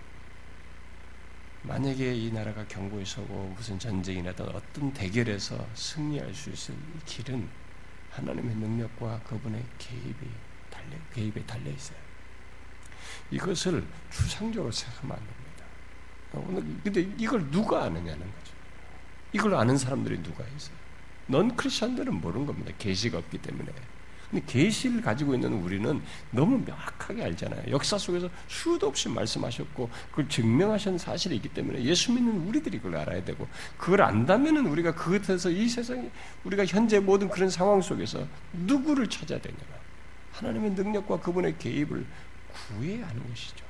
[1.62, 6.74] 만약에 이 나라가 경고에 서고 무슨 전쟁이나 어떤 대결에서 승리할 수 있을
[7.04, 7.48] 길은
[8.10, 10.28] 하나님의 능력과 그분의 개입이
[10.70, 11.98] 달려 개입에 달려 있어요.
[13.30, 15.64] 이것을 추상적으로 생각하면 안 됩니다.
[16.34, 18.54] 오늘 근데 이걸 누가 아느냐는 거죠.
[19.32, 20.76] 이걸 아는 사람들이 누가 있어요?
[21.26, 22.72] 넌 크리스천들은 모르는 겁니다.
[22.78, 23.72] 계시가 없기 때문에.
[24.32, 27.70] 근데 계시를 가지고 있는 우리는 너무 명확하게 알잖아요.
[27.70, 33.22] 역사 속에서 수도 없이 말씀하셨고 그걸 증명하신 사실이 있기 때문에 예수 믿는 우리들이 그걸 알아야
[33.22, 36.10] 되고 그걸 안다면은 우리가 그것에서 이 세상에
[36.44, 39.58] 우리가 현재 모든 그런 상황 속에서 누구를 찾아야 되냐
[40.32, 42.06] 하나님의 능력과 그분의 개입을
[42.52, 43.66] 구해야 하는 것이죠.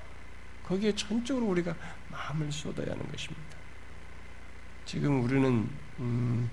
[0.64, 1.74] 거기에 전적으로 우리가
[2.08, 3.42] 마음을 쏟아야 하는 것입니다.
[4.84, 6.48] 지금 우리는 음,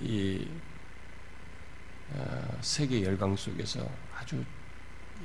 [0.00, 0.71] 이 어,
[2.60, 4.44] 세계 열강 속에서 아주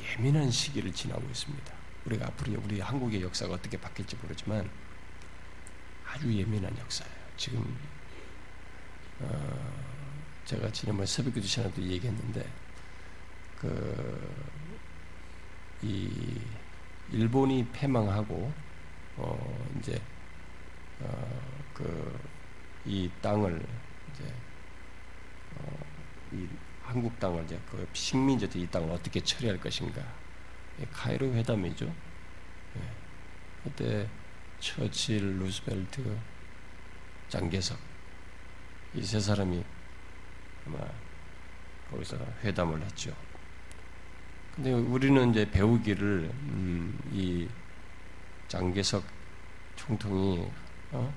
[0.02, 1.74] 예민한 시기를 지나고 있습니다.
[2.06, 4.70] 우리가 앞으로 우리 한국의 역사가 어떻게 바뀔지 모르지만
[6.06, 7.16] 아주 예민한 역사예요.
[7.36, 7.78] 지금
[9.20, 9.84] 어,
[10.46, 12.48] 제가 지난번 새벽기도 시간에도 얘기했는데
[13.58, 14.58] 그
[15.84, 16.42] 이
[17.12, 18.52] 일본이 패망하고
[19.18, 20.02] 어 이제
[21.02, 21.38] 어
[21.74, 22.20] 그
[22.86, 23.62] 이 땅을
[24.14, 24.34] 이제
[25.60, 26.48] 어이
[26.88, 30.02] 한국 땅을 이제 그 식민지들 이 땅을 어떻게 처리할 것인가
[30.94, 31.86] 카이로 회담이죠.
[31.86, 32.82] 예.
[33.64, 34.08] 그때
[34.60, 36.18] 처칠, 루스벨트,
[37.30, 37.78] 장개석
[38.96, 39.64] 이 세 사람이
[40.66, 40.78] 아마
[41.92, 43.14] 거기서 회담을 했죠.
[44.56, 47.48] 근데 우리는 이제 배우기를 음, 이
[48.48, 49.04] 장개석
[49.76, 50.50] 총통이
[50.92, 51.14] 어?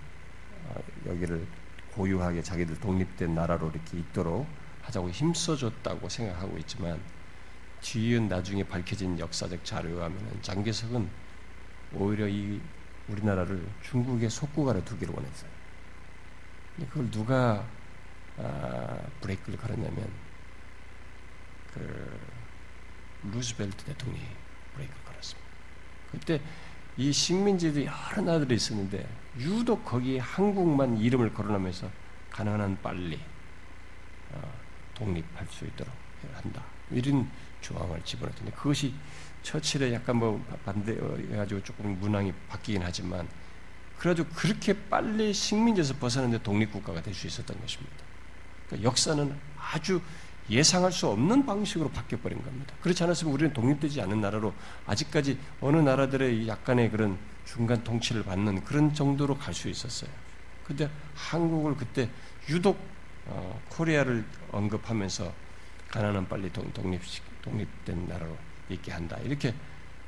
[0.68, 0.74] 아,
[1.08, 1.46] 여기를
[1.92, 4.46] 고유하게 자기들 독립된 나라로 이렇게 있도록
[4.90, 7.00] 하자고 힘써줬다고 생각하고 있지만
[7.80, 11.08] 뒤은 나중에 밝혀진 역사적 자료에 하면 장개석은
[11.94, 12.60] 오히려 이
[13.08, 15.50] 우리나라를 중국의 속국가로 두기를 원했어요.
[16.88, 17.66] 그걸 누가
[18.38, 20.08] 아, 브레이크를 걸었냐면
[21.74, 22.20] 그
[23.32, 24.26] 루즈벨트 대통령이
[24.74, 25.50] 브레이크를 걸었습니다.
[26.12, 26.40] 그때
[26.96, 29.06] 이 식민지들이 여러 나라들이 있었는데
[29.38, 31.90] 유독 거기에 한국만 이름을 거론하면서
[32.30, 33.20] 가능한 빨리
[34.32, 34.59] 어,
[35.00, 35.92] 독립할 수 있도록
[36.34, 36.62] 한다.
[36.90, 37.28] 이런
[37.62, 38.92] 조항을 집어넣었는데 그것이
[39.42, 43.26] 처칠에 약간 뭐 반대해가지고 조금 문항이 바뀌긴 하지만
[43.98, 47.96] 그래도 그렇게 빨리 식민지에서 벗어나는데 독립국가가 될 수 있었던 것입니다.
[48.66, 50.00] 그러니까 역사는 아주
[50.48, 52.74] 예상할 수 없는 방식으로 바뀌어버린 겁니다.
[52.82, 54.52] 그렇지 않았으면 우리는 독립되지 않은 나라로
[54.86, 60.10] 아직까지 어느 나라들의 약간의 그런 중간 통치를 받는 그런 정도로 갈 수 있었어요.
[60.64, 62.08] 근데 한국을 그때
[62.48, 62.78] 유독
[63.30, 65.32] 어, 코리아를 언급하면서
[65.88, 67.00] 가나안 빨리 독립
[67.42, 68.36] 독립된 나라로
[68.68, 69.54] 있게 한다 이렇게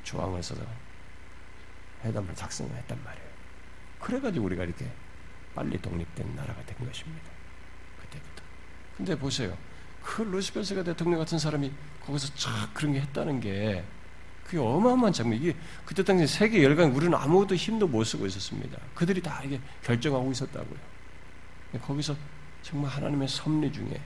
[0.03, 0.61] 조항을 써서
[2.03, 3.27] 회담을 작성을 했단 말이에요.
[3.99, 4.85] 그래가지고 우리가 이렇게
[5.55, 7.29] 빨리 독립된 나라가 된 것입니다.
[8.01, 8.43] 그때부터.
[8.97, 9.57] 근데 보세요.
[10.01, 11.71] 그 루스벨트가 대통령 같은 사람이
[12.05, 13.83] 거기서 쫙 그런 게 했다는 게
[14.43, 15.39] 그게 어마어마한 장면.
[15.39, 15.55] 이게
[15.85, 18.77] 그때 당시 세계 열강 우리는 아무것도 힘도 못 쓰고 있었습니다.
[18.93, 20.79] 그들이 다 이게 결정하고 있었다고요.
[21.81, 22.15] 거기서
[22.63, 24.01] 정말 하나님의 섭리 중에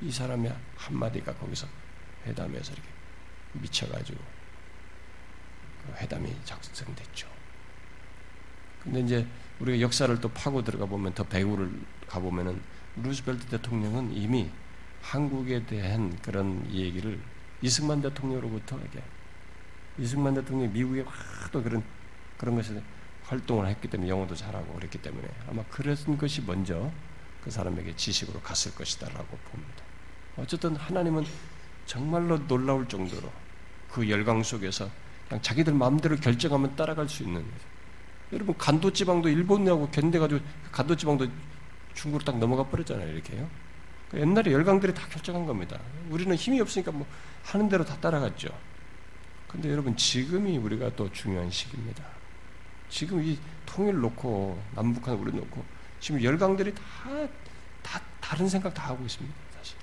[0.00, 1.66] 이 사람의 한마디가 거기서
[2.24, 2.88] 회담에서 이렇게
[3.52, 4.18] 미쳐가지고
[5.84, 7.28] 그 회담이 작성됐죠.
[8.82, 9.26] 근데 이제
[9.58, 11.70] 우리가 역사를 또 파고 들어가 보면 더 배후를
[12.06, 12.62] 가보면은
[12.96, 14.50] 루스벨트 대통령은 이미
[15.02, 17.20] 한국에 대한 그런 얘기를
[17.60, 19.02] 이승만 대통령으로부터 이게
[19.98, 21.82] 이승만 대통령이 미국에 하도 그런
[22.38, 22.82] 그런 것에
[23.24, 26.90] 활동을 했기 때문에 영어도 잘하고 그랬기 때문에 아마 그런 것이 먼저
[27.42, 29.84] 그 사람에게 지식으로 갔을 것이다라고 봅니다.
[30.36, 31.24] 어쨌든 하나님은
[31.86, 33.30] 정말로 놀라울 정도로
[33.90, 34.88] 그 열강 속에서
[35.28, 37.44] 그냥 자기들 마음대로 결정하면 따라갈 수 있는
[38.32, 41.26] 여러분 간도 지방도 일본하고 견뎌가지고 간도 지방도
[41.94, 43.48] 중국으로 딱 넘어가 버렸잖아요 이렇게요.
[44.10, 45.78] 그 옛날에 열강들이 다 결정한 겁니다.
[46.08, 47.06] 우리는 힘이 없으니까 뭐
[47.44, 48.48] 하는 대로 다 따라갔죠.
[49.48, 52.04] 근데 여러분 지금이 우리가 또 중요한 시기입니다.
[52.88, 55.64] 지금 이 통일 놓고 남북한 우리 놓고
[56.00, 56.82] 지금 열강들이 다,
[57.82, 59.36] 다 다른 생각 다 하고 있습니다.
[59.56, 59.76] 사실.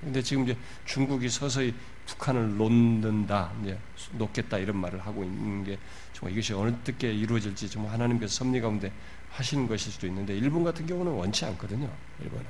[0.00, 1.74] 근데 지금 이제 중국이 서서히
[2.06, 3.78] 북한을 놓는다, 이제
[4.12, 5.78] 놓겠다 이런 말을 하고 있는 게
[6.12, 8.92] 정말 이것이 어떻게 이루어질지 정말 하나님께서 섭리 가운데
[9.30, 11.90] 하시는 것일 수도 있는데 일본 같은 경우는 원치 않거든요.
[12.20, 12.46] 일본은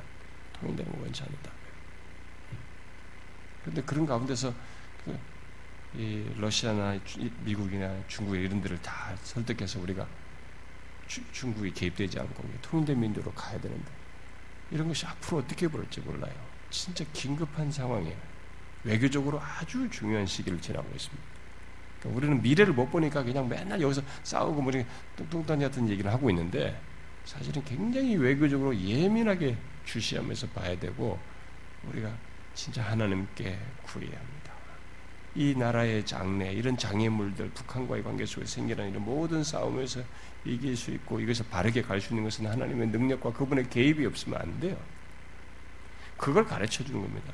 [0.61, 1.51] 통일되는 거 원치 않는다.
[3.63, 4.53] 그런데 그런 가운데서
[5.05, 5.19] 그,
[5.97, 6.99] 이 러시아나
[7.45, 10.07] 미국이나 중국 이런 데를 다 설득해서 우리가
[11.07, 13.91] 주, 중국이 개입되지 않고 통일된 민주로 가야 되는데
[14.71, 16.35] 이런 것이 앞으로 어떻게 벌지 몰라요.
[16.71, 18.17] 진짜 긴급한 상황이에요.
[18.85, 21.25] 외교적으로 아주 중요한 시기를 지나고 있습니다.
[22.01, 24.73] 그러니까 우리는 미래를 못 보니까 그냥 맨날 여기서 싸우고 뭐
[25.17, 26.79] 뚱뚱딴지 같은 얘기를 하고 있는데
[27.25, 31.19] 사실은 굉장히 외교적으로 예민하게 주시하면서 봐야 되고
[31.89, 32.13] 우리가
[32.55, 34.53] 진짜 하나님께 구해야 합니다.
[35.37, 40.01] 이 나라의 장래, 이런 장애물들, 북한과의 관계 속에 생겨난 이런 모든 싸움에서
[40.45, 44.61] 이길 수 있고 이것을 바르게 갈 수 있는 것은 하나님의 능력과 그분의 개입이 없으면 안
[44.61, 44.77] 돼요.
[46.17, 47.33] 그걸 가르쳐 주는 겁니다.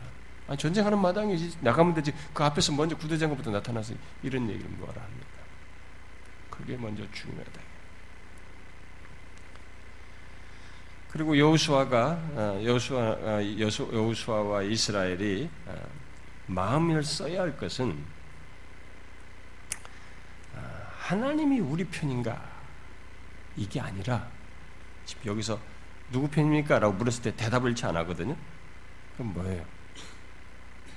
[0.49, 5.27] 아, 전쟁하는 마당이지 나가면 되지 그 앞에서 먼저 구대장부터 나타나서 이런 얘기를 뭐라 합니까?
[6.51, 7.61] 그게 먼저 중요하다.
[11.11, 13.41] 그리고 여호수아가 어, 여호수아 어,
[13.93, 15.75] 여호수아와 이스라엘이 어,
[16.47, 18.21] 마음을 써야 할 것은
[20.99, 22.50] 하나님이 우리 편인가
[23.57, 24.29] 이게 아니라
[25.25, 25.61] 여기서
[26.11, 26.79] 누구 편입니까?
[26.79, 28.37] 라고 물었을 때 대답을 잘안 하거든요.
[29.15, 29.65] 그럼 뭐예요?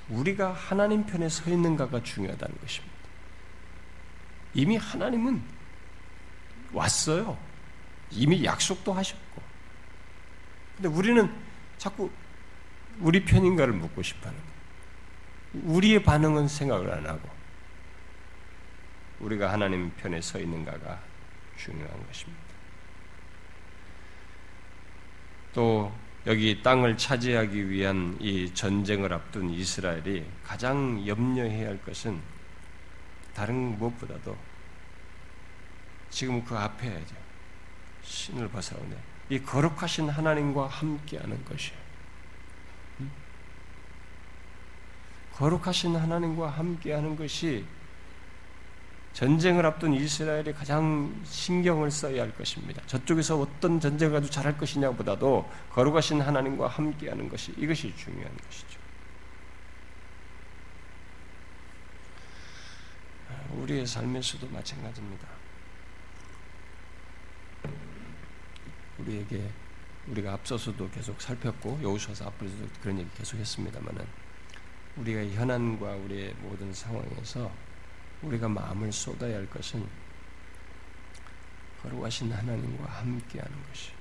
[0.08, 2.94] 우리가 하나님 편에 서 있는가가 중요하다는 것입니다.
[4.54, 5.42] 이미 하나님은
[6.72, 7.38] 왔어요.
[8.10, 9.42] 이미 약속도 하셨고.
[10.76, 11.32] 근데 우리는
[11.78, 12.10] 자꾸
[13.00, 15.74] 우리 편인가를 묻고 싶어 하는 거예요.
[15.74, 17.28] 우리의 반응은 생각을 안 하고,
[19.20, 21.00] 우리가 하나님 편에 서 있는가가
[21.56, 22.43] 중요한 것입니다.
[25.54, 25.90] 또
[26.26, 32.20] 여기 땅을 차지하기 위한 이 전쟁을 앞둔 이스라엘이 가장 염려해야 할 것은
[33.32, 34.36] 다른 무엇보다도
[36.10, 37.02] 지금 그 앞에
[38.02, 38.96] 신을 벗어나오네.
[39.30, 41.84] 이 거룩하신 하나님과 함께하는 것이에요.
[45.32, 47.64] 거룩하신 하나님과 함께하는 것이
[49.14, 52.82] 전쟁을 앞둔 이스라엘이 가장 신경을 써야 할 것입니다.
[52.86, 58.80] 저쪽에서 어떤 전쟁을 가지고 잘할 것이냐보다도 거룩하신 하나님과 함께하는 것이 이것이 중요한 것이죠.
[63.52, 65.28] 우리의 삶에서도 마찬가지입니다.
[68.98, 69.48] 우리에게
[70.08, 74.04] 우리가 앞서서도 계속 살폈고 여우수아서 앞으로도 그런 얘기 계속 했습니다만은
[74.96, 77.50] 우리가 현안과 우리의 모든 상황에서
[78.24, 79.86] 우리가 마음을 쏟아야 할 것은
[81.82, 83.92] 거룩하신 하나님과 함께하는 것이.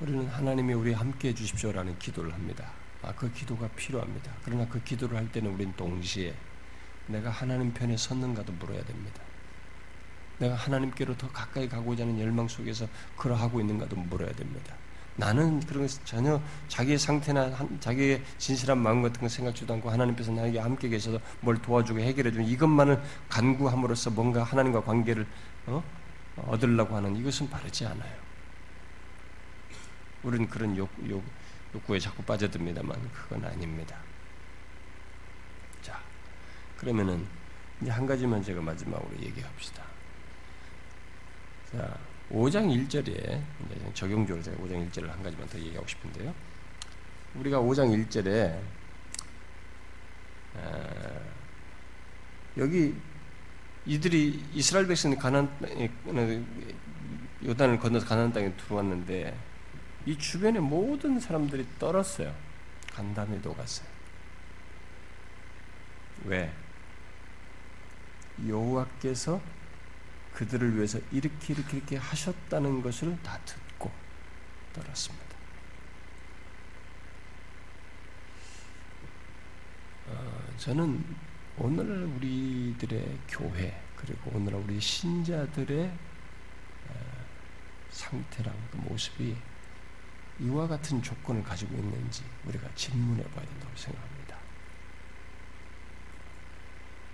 [0.00, 2.70] 우리는 하나님이 우리 함께 해 주십시오라는 기도를 합니다.
[3.02, 4.32] 아, 그 기도가 필요합니다.
[4.44, 6.34] 그러나 그 기도를 할 때는 우린 동시에
[7.06, 9.22] 내가 하나님 편에 섰는가도 물어야 됩니다.
[10.38, 12.86] 내가 하나님께로 더 가까이 가고자 하는 열망 속에서
[13.16, 14.74] 그러하고 있는가도 물어야 됩니다.
[15.16, 17.50] 나는 그런 것 전혀 자기의 상태나
[17.80, 22.46] 자기의 진실한 마음 같은 거 생각지도 않고 하나님께서 나에게 함께 계셔서 뭘 도와주고 해결해 주는
[22.46, 25.26] 이것만을 간구함으로써 뭔가 하나님과 관계를
[25.66, 25.82] 어?
[26.36, 28.26] 얻으려고 하는 이것은 바르지 않아요.
[30.22, 31.24] 우리는 그런 욕, 욕,
[31.74, 33.96] 욕구에 자꾸 빠져듭니다만 그건 아닙니다.
[35.80, 35.98] 자,
[36.76, 37.26] 그러면은
[37.80, 39.82] 이제 한 가지만 제가 마지막으로 얘기합시다.
[41.72, 41.96] 자,
[42.30, 43.40] 5장 1절에
[43.94, 46.34] 적용적으로 제가 5장 1절을 한 가지만 더 얘기하고 싶은데요.
[47.36, 48.58] 우리가 5장 1절에
[52.58, 52.94] 여기
[53.84, 55.48] 이들이 이스라엘 백성이 가난
[57.44, 59.38] 요단을 건너서 가나안 땅에 들어왔는데
[60.06, 62.34] 이 주변의 모든 사람들이 떨었어요.
[62.92, 63.86] 간담이 녹았어요.
[66.24, 66.52] 왜?
[68.48, 69.40] 여호와께서
[70.36, 73.90] 그들을 위해서 이렇게 이렇게 이렇게 하셨다는 것을 다 듣고
[74.74, 75.24] 떨었습니다.
[80.08, 81.02] 어, 저는
[81.56, 85.90] 오늘 우리들의 교회, 그리고 오늘 우리 신자들의
[87.88, 89.34] 상태랑 그 모습이
[90.40, 94.36] 이와 같은 조건을 가지고 있는지 우리가 질문해 봐야 된다고 생각합니다.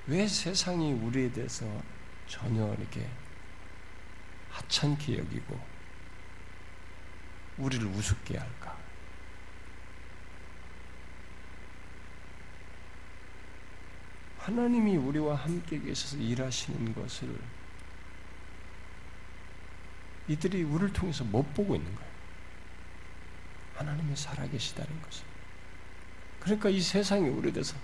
[0.08, 1.64] 왜 세상이 우리에 대해서
[2.26, 3.08] 전혀 이렇게
[4.50, 5.58] 하찮게 여기고
[7.58, 8.76] 우리를 우습게 할까?
[14.38, 17.38] 하나님이 우리와 함께 계셔서 일하시는 것을
[20.26, 22.12] 이들이 우리를 통해서 못 보고 있는 거예요.
[23.76, 25.24] 하나님이 살아계시다는 것을.
[26.40, 27.76] 그러니까 이 세상이 우리에 대해서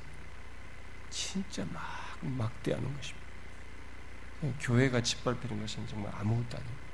[1.10, 3.17] 진짜 막 막대하는 것입니다.
[4.60, 6.88] 교회가 짓밟히는 것은 정말 아무것도 아닙니다.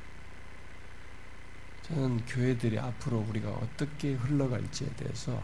[1.83, 5.43] 저는 교회들이 앞으로 우리가 어떻게 흘러갈지에 대해서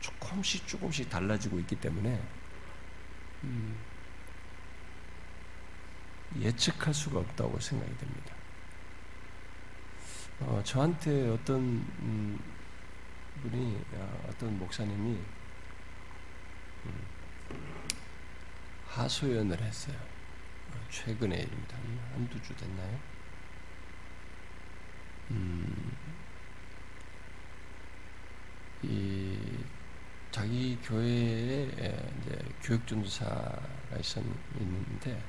[0.00, 2.20] 조금씩 조금씩 달라지고 있기 때문에
[3.44, 3.76] 음,
[6.40, 8.34] 예측할 수가 없다고 생각이 됩니다.
[10.40, 12.38] 어, 저한테 어떤 음,
[13.42, 15.18] 분이 어, 어떤 목사님이
[16.86, 17.06] 음,
[18.88, 20.15] 하소연을 했어요.
[20.76, 21.78] 어, 최근의 일입니다.
[22.12, 23.00] 한두 주 됐나요?
[25.30, 25.96] 음,
[28.82, 29.38] 이
[30.30, 31.64] 자기 교회에
[32.20, 35.22] 이제 교육 전도사가 있었는데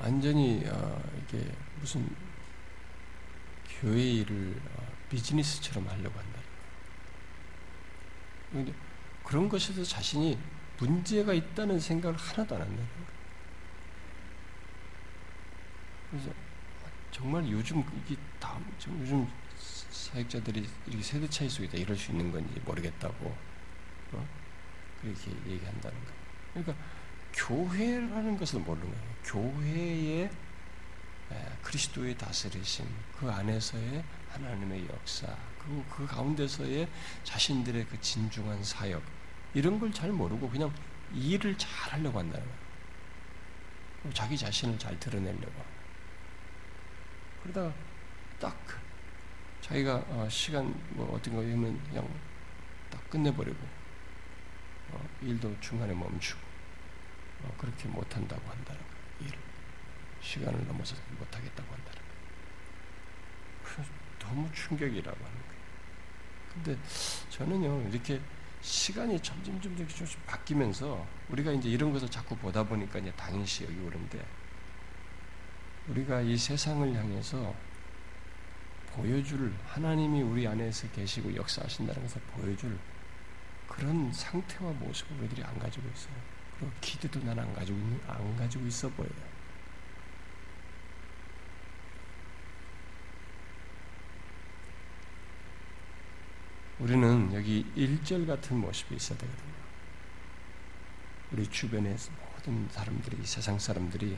[0.00, 2.08] 완전히 어, 이게 무슨
[3.80, 6.40] 교회 일을 어, 비즈니스처럼 하려고 한다.
[8.50, 8.72] 근데
[9.24, 10.38] 그런 것에서 자신이
[10.78, 13.18] 문제가 있다는 생각을 하나도 안 한다는 거예요.
[16.10, 16.30] 그래서
[17.10, 18.58] 정말 요즘 이게 다
[18.88, 19.28] 요즘
[19.90, 23.36] 사역자들이 이렇게 세대 차이 속에 이럴 수 있는 건지 모르겠다고
[24.12, 24.28] 어?
[25.02, 26.18] 그렇게 얘기한다는 거예요.
[26.54, 26.74] 그러니까
[27.34, 29.14] 교회라는 것을 모르는 거예요.
[29.24, 30.30] 교회의
[31.62, 32.86] 그리스도의 다스리심,
[33.18, 35.26] 그 안에서의 하나님의 역사,
[35.58, 36.88] 그리고 그 가운데서의
[37.24, 39.02] 자신들의 그 진중한 사역,
[39.54, 40.72] 이런 걸 잘 모르고 그냥
[41.14, 44.12] 일을 잘 하려고 한다는 거예요.
[44.14, 45.64] 자기 자신을 잘 드러내려고.
[47.42, 47.72] 그러다가
[48.38, 48.56] 딱
[49.60, 52.08] 자기가 어, 시간 뭐 어떤 거 하면 그냥
[52.90, 53.58] 딱 끝내버리고
[54.90, 56.40] 어, 일도 중간에 멈추고
[57.42, 59.32] 어, 그렇게 못한다고 한다는 거예요.
[59.32, 59.38] 일
[60.20, 62.00] 시간을 넘어서 못하겠다고 한다는
[63.64, 63.88] 거예요.
[64.18, 65.58] 너무 충격이라고 하는 거예요.
[66.52, 66.78] 근데
[67.30, 68.20] 저는요 이렇게
[68.60, 73.78] 시간이 점점 점점 조금씩 바뀌면서 우리가 이제 이런 것을 자꾸 보다 보니까 이제 당연시 여기
[73.78, 74.24] 오는데
[75.88, 77.54] 우리가 이 세상을 향해서
[78.92, 82.78] 보여줄 하나님이 우리 안에서 계시고 역사하신다는 것을 보여줄
[83.68, 86.14] 그런 상태와 모습을 우리들이 안 가지고 있어요.
[86.58, 87.78] 그리고 기대도 난 안 가지고
[88.08, 89.27] 안 가지고 있어 보여요.
[96.80, 99.48] 우리는 여기 일절 같은 모습이 있어야 되거든요.
[101.32, 101.96] 우리 주변의
[102.34, 104.16] 모든 사람들이 세상 사람들이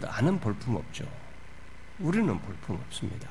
[0.00, 1.06] 나는 볼품 없죠.
[1.98, 3.28] 우리는 볼품 없습니다.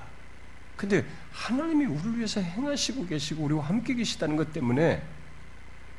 [0.75, 5.03] 근데 하나님이 우리를 위해서 행하시고 계시고 우리와 함께 계시다는 것 때문에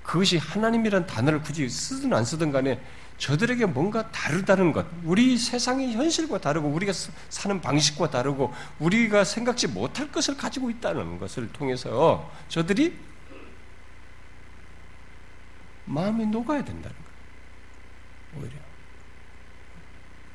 [0.03, 2.81] 그것이 하나님이란 단어를 굳이 쓰든 안 쓰든 간에
[3.19, 6.93] 저들에게 뭔가 다르다는 것, 우리 세상의 현실과 다르고 우리가
[7.29, 12.97] 사는 방식과 다르고 우리가 생각지 못할 것을 가지고 있다는 것을 통해서 저들이
[15.85, 18.45] 마음이 녹아야 된다는 거예요.
[18.45, 18.57] 오히려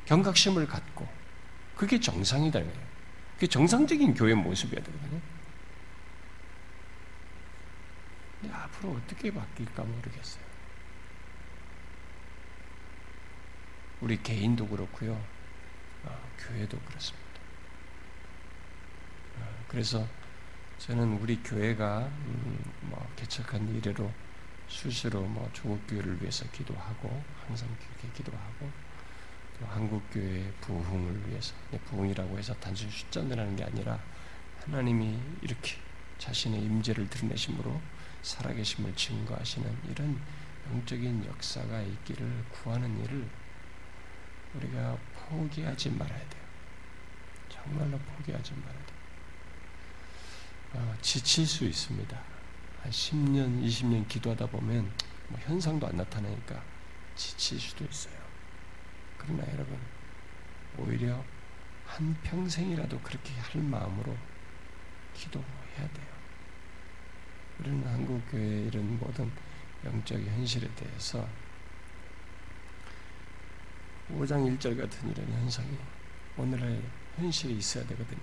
[0.05, 1.07] 경각심을 갖고
[1.77, 2.87] 그게 정상이다는 거예요.
[3.35, 5.21] 그게 정상적인 교회 모습이어야 되거든요.
[8.41, 10.42] 근데 앞으로 어떻게 바뀔까 모르겠어요.
[14.03, 15.13] 우리 개인도 그렇고요.
[16.03, 17.25] 어, 교회도 그렇습니다.
[19.39, 20.05] 어, 그래서
[20.77, 24.11] 저는 우리 교회가 음, 뭐 개척한 이래로
[24.67, 28.69] 수시로 뭐 조국 교회를 위해서 기도하고 항상 그렇게 기도하고
[29.57, 33.97] 또 한국 교회의 부흥을 위해서 부흥이라고 해서 단순히 숫자 늘하는 게 아니라
[34.65, 35.77] 하나님이 이렇게
[36.17, 37.79] 자신의 임재를 드러내심으로
[38.21, 40.19] 살아계심을 증거하시는 이런
[40.71, 43.42] 영적인 역사가 있기를 구하는 일을
[44.55, 46.43] 우리가 포기하지 말아야 돼요.
[47.49, 48.97] 정말로 포기하지 말아야 돼요.
[50.73, 52.21] 어, 지칠 수 있습니다.
[52.81, 54.91] 한 10년, 20년 기도하다 보면
[55.29, 56.61] 뭐 현상도 안 나타나니까
[57.15, 58.15] 지칠 수도 있어요.
[59.17, 59.79] 그러나 여러분,
[60.77, 61.23] 오히려
[61.85, 64.17] 한 평생이라도 그렇게 할 마음으로
[65.13, 66.13] 기도해야 돼요.
[67.59, 69.31] 우리는 한국교회 이런 모든
[69.85, 71.27] 영적 현실에 대해서
[74.11, 75.69] 5장 1절 같은 이런 현상이
[76.37, 76.81] 오늘의
[77.17, 78.19] 현실에 있어야 되거든요.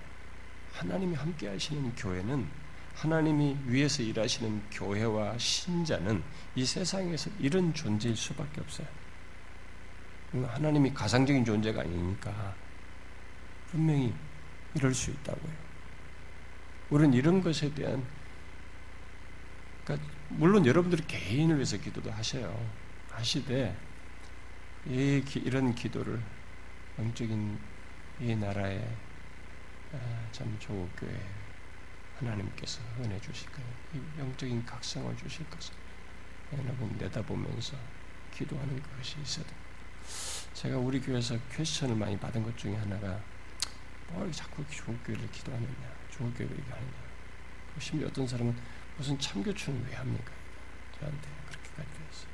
[0.73, 2.47] 하나님이 함께 하시는 교회는
[2.95, 6.23] 하나님이 위에서 일하시는 교회와 신자는
[6.55, 8.87] 이 세상에서 이런 존재일 수밖에 없어요.
[10.33, 12.55] 하나님이 가상적인 존재가 아니니까
[13.71, 14.13] 분명히
[14.75, 15.53] 이럴 수 있다고요.
[16.91, 18.05] 우리는 이런 것에 대한
[19.85, 22.55] 그러니까 물론 여러분들이 개인을 위해서 기도도 하셔요.
[23.11, 23.77] 하시되
[24.87, 26.21] 이, 이런 기도를
[26.99, 27.59] 영적인
[28.21, 28.97] 이 나라의
[29.93, 31.21] 아, 참 조교회
[32.19, 33.69] 하나님께서 은혜 주실 거예요.
[34.19, 35.75] 영적인 각성을 주실 것을
[36.53, 37.77] 여러분 내다보면서
[38.33, 39.55] 기도하는 것이 있어야 돼
[40.55, 43.21] 제가 우리 교회에서 퀘스천을 많이 받은 것 중에 하나가
[44.09, 47.11] 뭐 자꾸 조교회를 기도하느냐, 조교회를 얘기하느냐.
[47.79, 48.55] 심지어 어떤 사람은
[48.97, 50.33] 무슨 참교추는 왜 합니까?
[50.99, 52.30] 저한테 그렇게까지 했어요.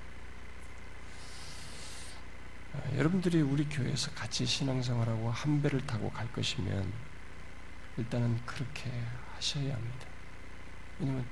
[2.76, 6.92] 아, 여러분들이 우리 교회에서 같이 신앙생활하고 한 배를 타고 갈 것이면
[7.96, 8.90] 일단은 그렇게
[9.34, 10.06] 하셔야 합니다.
[10.98, 11.24] 왜냐면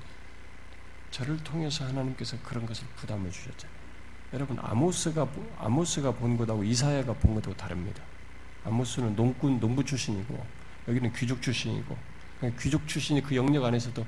[1.11, 3.85] 저를 통해서 하나님께서 그런 것을 부담을 주셨잖아요.
[4.33, 5.29] 여러분 아모스가
[5.59, 8.03] 아모스가 본 것하고 이사야가 본 것하고 다릅니다.
[8.65, 10.45] 아모스는 농군 농부 출신이고
[10.89, 11.97] 여기는 귀족 출신이고
[12.59, 14.05] 귀족 출신이 그 영역 안에서도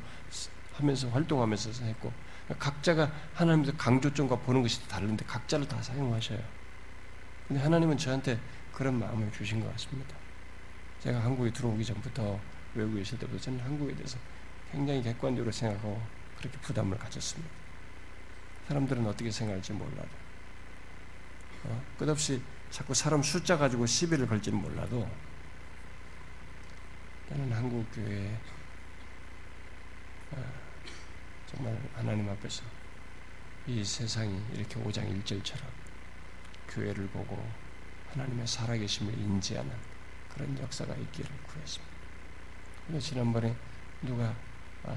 [0.75, 2.13] 하면서 활동하면서 했고
[2.59, 6.56] 각자가 하나님께서 강조점과 보는 것이 다른데 각자를 다 사용하셔요.
[7.47, 8.39] 근데 하나님은 저한테
[8.73, 10.17] 그런 마음을 주신 것 같습니다.
[11.01, 12.41] 제가 한국에 들어오기 전부터
[12.75, 14.19] 외국에 있을 때부터 저는 한국에 대해서
[14.73, 16.03] 굉장히 객관적으로 생각하고
[16.39, 17.51] 그렇게 부담을 가졌습니다.
[18.69, 20.09] 사람들은 어떻게 생각할지 몰라도
[21.65, 21.85] 어?
[21.99, 25.09] 끝없이 자꾸 사람 숫자 가지고 시비를 걸지는 몰라도
[27.29, 28.37] 나는 한국 교회에
[30.33, 30.45] 어,
[31.47, 32.65] 정말 하나님 앞에서
[33.69, 35.76] 이 세상이 이렇게 5장 1절처럼
[36.77, 37.43] 교회를 보고
[38.13, 39.73] 하나님의 살아계심을 인지하는
[40.33, 41.97] 그런 역사가 있기를 구했습니다.
[42.87, 43.57] 근데 지난번에
[44.03, 44.35] 누가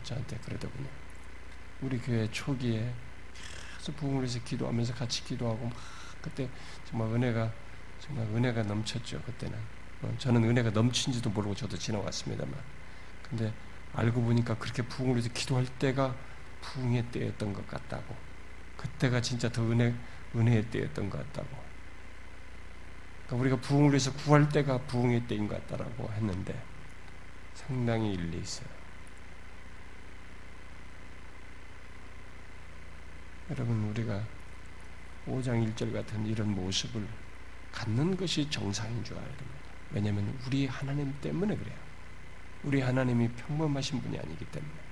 [0.03, 0.89] 저한테 그러더군요.
[1.82, 2.93] 우리 교회 초기에
[3.77, 5.75] 계속 부흥을 해서 기도하면서 같이 기도하고 막
[6.21, 6.49] 그때
[6.86, 7.51] 정말 은혜가
[7.99, 9.21] 정말 은혜가 넘쳤죠.
[9.21, 9.57] 그때는
[10.01, 12.53] 어, 저는 은혜가 넘친지도 모르고 저도 지나왔습니다만
[13.23, 13.53] 근데
[13.93, 16.15] 알고 보니까 그렇게 부흥을 해서 기도할 때가
[16.61, 18.15] 부흥의 때였던 것 같다고
[18.77, 19.93] 그때가 진짜 더 은혜
[20.36, 21.68] 은혜의 때였던 것 같다고
[23.32, 26.59] 우리가 부흥을 해서 구할 때가 부흥의 때인 것 같다라고 했는데
[27.53, 28.67] 상당히 일리 있어요.
[33.51, 34.23] 여러분 우리가
[35.27, 37.05] 5장 1절 같은 이런 모습을
[37.71, 39.59] 갖는 것이 정상인 줄 알아야 됩니다.
[39.91, 41.77] 왜냐하면 우리 하나님 때문에 그래요.
[42.63, 44.88] 우리 하나님이 평범하신 분이 아니기 때문에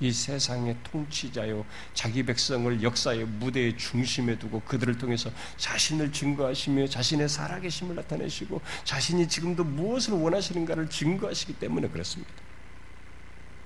[0.00, 1.64] 이 세상의 통치자요
[1.94, 9.64] 자기 백성을 역사의 무대의 중심에 두고 그들을 통해서 자신을 증거하시며 자신의 살아계심을 나타내시고 자신이 지금도
[9.64, 12.32] 무엇을 원하시는가를 증거하시기 때문에 그렇습니다.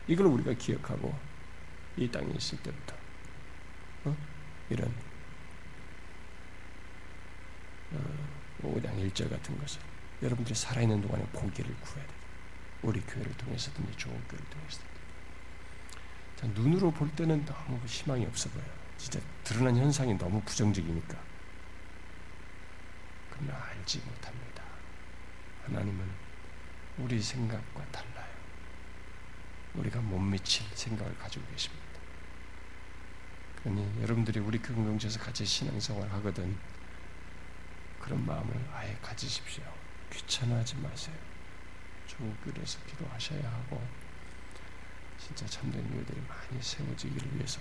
[0.06, 1.14] 이걸 우리가 기억하고
[1.96, 2.94] 이 땅에 있을 때부터
[4.04, 4.16] 어?
[4.70, 4.92] 이런
[7.92, 7.98] 어,
[8.62, 9.80] 5장 1절 같은 것을
[10.22, 12.18] 여러분들이 살아있는 동안에 보기를 구해야 돼요.
[12.82, 14.87] 우리 교회를 통해서든지 좋은 교회를 통해서든지.
[16.46, 18.70] 눈으로 볼 때는 너무 희망이 없어 보여요.
[18.96, 21.16] 진짜 드러난 현상이 너무 부정적이니까.
[23.30, 24.62] 그러나 알지 못합니다.
[25.64, 26.08] 하나님은
[26.98, 28.28] 우리 생각과 달라요.
[29.74, 31.84] 우리가 못 미칠 생각을 가지고 계십니다.
[33.56, 36.56] 그러니 여러분들이 우리 공동체에서 같이 신앙생활 하거든
[38.00, 39.64] 그런 마음을 아예 가지십시오.
[40.12, 41.16] 귀찮아하지 마세요.
[42.06, 43.86] 조교에서 기도하셔야 하고
[45.18, 47.60] 진짜 참된 교들이 많이 세워지기를 위해서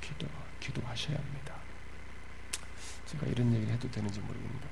[0.00, 0.26] 기도
[0.60, 1.54] 기도하셔야 합니다.
[3.06, 4.68] 제가 이런 얘기를 해도 되는지 모르겠는데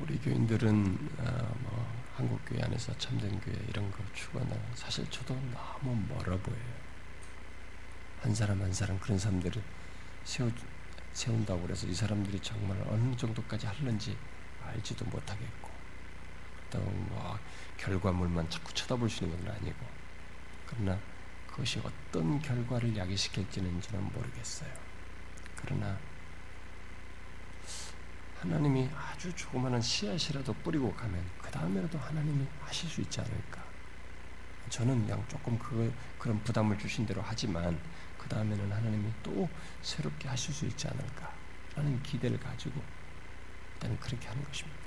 [0.00, 5.96] 우리 교인들은 아, 뭐 한국 교회 안에서 참된 교회 이런 거 추구하는 사실 저도 너무
[6.08, 6.88] 멀어 보여요.
[8.20, 9.62] 한 사람 한 사람 그런 사람들을
[10.24, 10.50] 세우,
[11.12, 14.16] 세운다고 그래서 이 사람들이 정말 어느 정도까지 하는지
[14.68, 15.70] 알지도 못하겠고
[16.70, 17.38] 또뭐
[17.76, 19.78] 결과물만 자꾸 쳐다볼 수 있는 건 아니고
[20.66, 20.98] 그러나
[21.46, 23.82] 그것이 어떤 결과를 야기시킬지는
[24.14, 24.72] 모르겠어요.
[25.56, 25.98] 그러나
[28.40, 33.64] 하나님이 아주 조그마한 씨앗이라도 뿌리고 가면 그 다음에라도 하나님이 하실 수 있지 않을까.
[34.68, 37.78] 저는 그냥 조금 그 그런 부담을 주신 대로 하지만
[38.16, 39.48] 그 다음에는 하나님이 또
[39.82, 41.32] 새롭게 하실 수 있지 않을까
[41.74, 42.80] 라는 기대를 가지고
[43.78, 44.78] 일단 그렇게 하는 것입니다.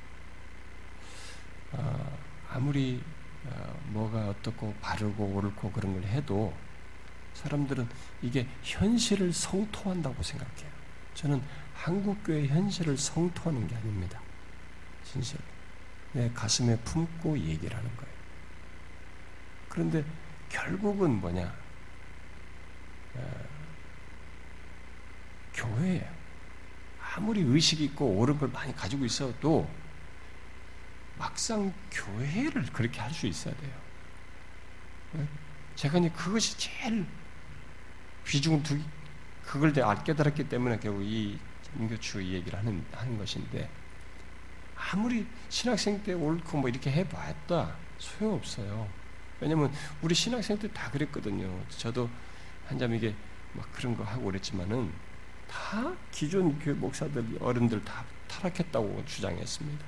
[1.73, 2.17] 아,
[2.49, 3.01] 아무리
[3.45, 6.53] 어, 뭐가 어떻고 바르고 옳고 그런 걸 해도
[7.33, 7.87] 사람들은
[8.21, 10.69] 이게 현실을 성토한다고 생각해요.
[11.13, 11.41] 저는
[11.73, 14.19] 한국교회 현실을 성토하는 게 아닙니다.
[15.03, 15.39] 진실.
[16.13, 18.13] 내 가슴에 품고 얘기를 하는 거예요.
[19.69, 20.03] 그런데
[20.49, 21.55] 결국은 뭐냐?
[23.15, 23.45] 어,
[25.53, 26.20] 교회예요.
[27.15, 29.69] 아무리 의식 있고 옳은 걸 많이 가지고 있어도
[31.17, 33.71] 막상 교회를 그렇게 할 수 있어야 돼요.
[35.13, 35.27] 네?
[35.75, 37.05] 제가 이제 그것이 제일
[38.23, 38.79] 비중을 두,
[39.43, 41.37] 그걸 내가 깨달았기 때문에 결국 이
[41.77, 43.69] 인교추 얘기를 하는, 하는 것인데,
[44.75, 48.87] 아무리 신학생 때 옳고 뭐 이렇게 해봤다, 소용없어요.
[49.39, 51.63] 왜냐면 우리 신학생 때 다 그랬거든요.
[51.69, 52.09] 저도
[52.67, 53.13] 한잠 이게
[53.53, 54.91] 막 그런 거 하고 그랬지만은,
[55.51, 59.85] 다 기존 교회 목사들, 어른들 다 타락했다고 주장했습니다.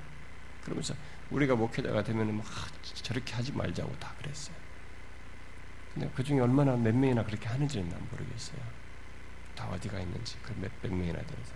[0.64, 0.94] 그러면서
[1.32, 2.46] 우리가 목회자가 되면 막
[2.96, 4.56] 저렇게 하지 말자고 다 그랬어요.
[5.94, 8.58] 근데 그 중에 얼마나 몇 명이나 그렇게 하는지는 난 모르겠어요.
[9.56, 11.54] 다 어디가 있는지 그 몇 백 명이나 되면서.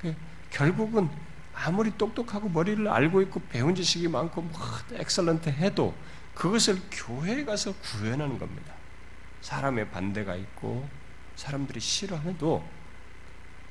[0.00, 0.14] 그
[0.50, 1.08] 결국은
[1.54, 4.60] 아무리 똑똑하고 머리를 알고 있고 배운 지식이 많고 뭐
[4.92, 5.94] excellent 해도
[6.34, 8.74] 그것을 교회에 가서 구현하는 겁니다.
[9.42, 10.88] 사람의 반대가 있고
[11.36, 12.66] 사람들이 싫어해도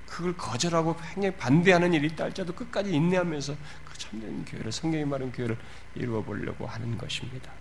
[0.05, 3.55] 그걸 거절하고 굉장히 반대하는 일이 있다 할지라도 끝까지 인내하면서
[3.85, 5.57] 그 참된 교회를 성경이 말하는 교회를
[5.95, 7.51] 이루어 보려고 하는 것입니다.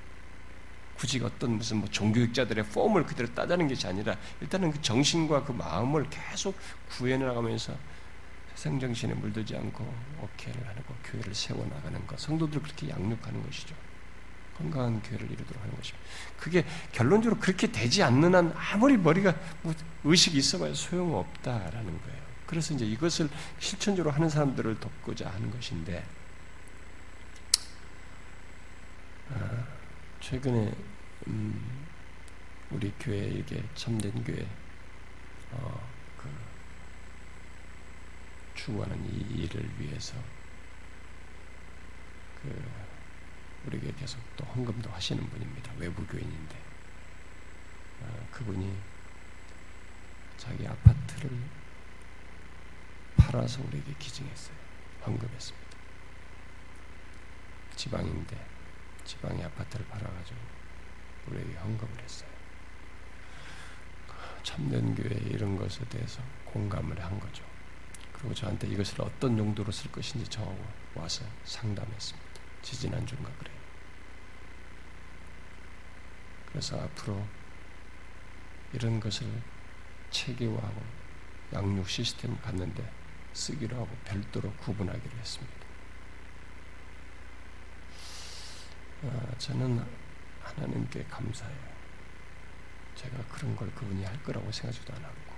[0.97, 6.07] 굳이 어떤 무슨 뭐 종교학자들의 폼을 그대로 따자는 것이 아니라 일단은 그 정신과 그 마음을
[6.11, 6.55] 계속
[6.91, 7.75] 구해 나가면서
[8.55, 9.83] 세상 정신에 물들지 않고
[10.21, 13.75] 오케이를 하고 교회를 세워 나가는 것, 성도들을 그렇게 양육하는 것이죠.
[14.61, 16.07] 건강한 교회를 이루도록 하는 것입니다.
[16.39, 22.21] 그게 결론적으로 그렇게 되지 않는 한 아무리 머리가 뭐 의식이 있어봐야 소용없다라는 거예요.
[22.47, 26.05] 그래서 이제 이것을 실천적으로 하는 사람들을 돕고자 하는 것인데,
[29.31, 29.65] 아,
[30.21, 30.75] 최근에
[31.29, 31.87] 음,
[32.71, 34.47] 우리 교회에게 참된 교회
[35.53, 35.89] 어,
[36.19, 36.29] 그
[38.55, 40.15] 추구하는 이 일을 위해서
[42.43, 42.90] 그
[43.67, 45.73] 우리에게 계속 또 헌금도 하시는 분입니다.
[45.79, 46.57] 외부 교인인데
[48.03, 48.77] 어, 그분이
[50.37, 51.31] 자기 아파트를
[53.17, 54.57] 팔아서 우리에게 기증했어요.
[55.07, 55.71] 헌금했습니다.
[57.77, 58.47] 지방인데
[59.05, 60.39] 지방의 아파트를 팔아가지고
[61.29, 62.31] 우리에게 헌금을 했어요.
[64.43, 67.45] 참된 교회 이런 것에 대해서 공감을 한 거죠.
[68.13, 70.63] 그리고 저한테 이것을 어떤 용도로 쓸 것인지 저하고
[70.95, 72.30] 와서 상담했습니다.
[72.63, 73.57] 지지난 주인가 그래요.
[76.49, 77.27] 그래서 앞으로
[78.73, 79.27] 이런 것을
[80.11, 80.83] 체계화하고
[81.53, 82.93] 양육 시스템을 갖는데
[83.33, 85.67] 쓰기로 하고 별도로 구분하기로 했습니다.
[89.05, 89.85] 아, 저는
[90.43, 91.71] 하나님께 감사해요.
[92.95, 95.35] 제가 그런 걸 그분이 할 거라고 생각지도 않았고.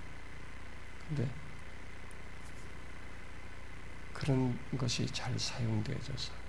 [1.07, 1.29] 근데
[4.13, 6.42] 그런 것이 잘 사용되어져서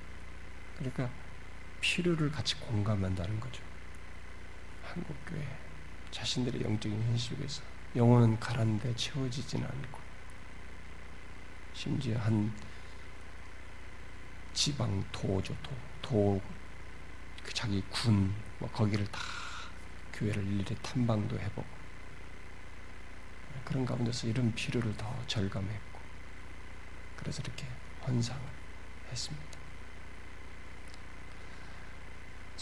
[0.77, 1.11] 그러니까
[1.81, 3.63] 필요를 같이 공감한다는 거죠.
[4.83, 5.45] 한국 교회
[6.11, 7.63] 자신들의 영적인 현실 속에서
[7.97, 10.01] 영혼은 가란데 채워지지는 않고
[11.75, 12.53] 심지어 한
[14.53, 15.73] 지방 도죠 도,
[16.03, 19.21] 도그 자기 군 뭐 거기를 다
[20.13, 21.67] 교회를 일일이 탐방도 해보고
[23.65, 26.01] 그런 가운데서 이런 필요를 더 절감했고
[27.17, 27.67] 그래서 이렇게
[28.07, 28.43] 헌상을
[29.11, 29.64] 했습니다.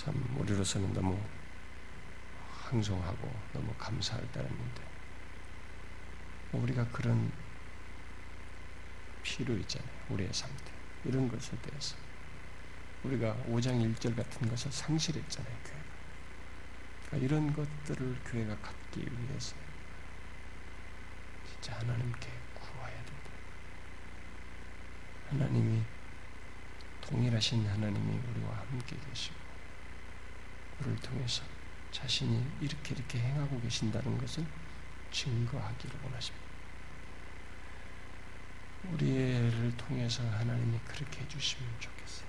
[0.05, 1.17] 참 우리로서는 너무
[2.65, 4.83] 항송하고 너무 감사할 따름인데
[6.51, 7.31] 우리가 그런
[9.23, 9.89] 필요 있잖아요.
[10.09, 10.73] 우리의 상태.
[11.05, 11.95] 이런 것에 대해서.
[13.05, 15.57] 우리가 5장 1절 같은 것을 상실했잖아요.
[15.63, 15.85] 교회가.
[17.07, 19.55] 그러니까 이런 것들을 교회가 갖기 위해서
[21.49, 23.31] 진짜 하나님께 구해야 된다.
[25.29, 25.85] 하나님이
[27.03, 29.42] 동일하신 하나님이 우리와 함께 계시고
[30.83, 31.43] 우리를 통해서
[31.93, 34.45] 자신이 이렇게 이렇게 행하고 계신다는 것을
[35.13, 36.47] 증거하기를 원하십니다.
[38.93, 42.27] 우리를 통해서 하나님이 그렇게 해주시면 좋겠어요.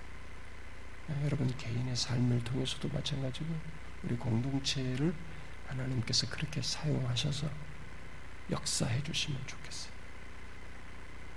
[1.23, 3.47] 여러분 개인의 삶을 통해서도 마찬가지고
[4.03, 5.13] 우리 공동체를
[5.67, 7.49] 하나님께서 그렇게 사용하셔서
[8.51, 9.93] 역사해 주시면 좋겠어요.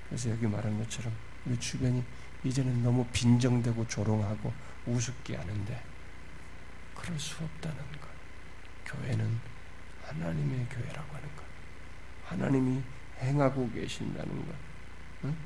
[0.08, 2.04] 그래서 여기 말한 것처럼 우리 주변이
[2.44, 4.52] 이제는 너무 빈정되고 조롱하고
[4.86, 5.95] 우습게 하는데
[6.96, 8.08] 그럴 수 없다는 것.
[8.86, 9.40] 교회는
[10.04, 11.44] 하나님의 교회라고 하는 것.
[12.24, 12.82] 하나님이
[13.20, 14.54] 행하고 계신다는 것.
[15.24, 15.36] 응?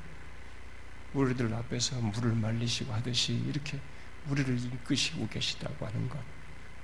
[1.13, 3.79] 우리들 앞에서 물을 말리시고 하듯이 이렇게
[4.27, 6.19] 우리를 이끄시고 계시다고 하는 것,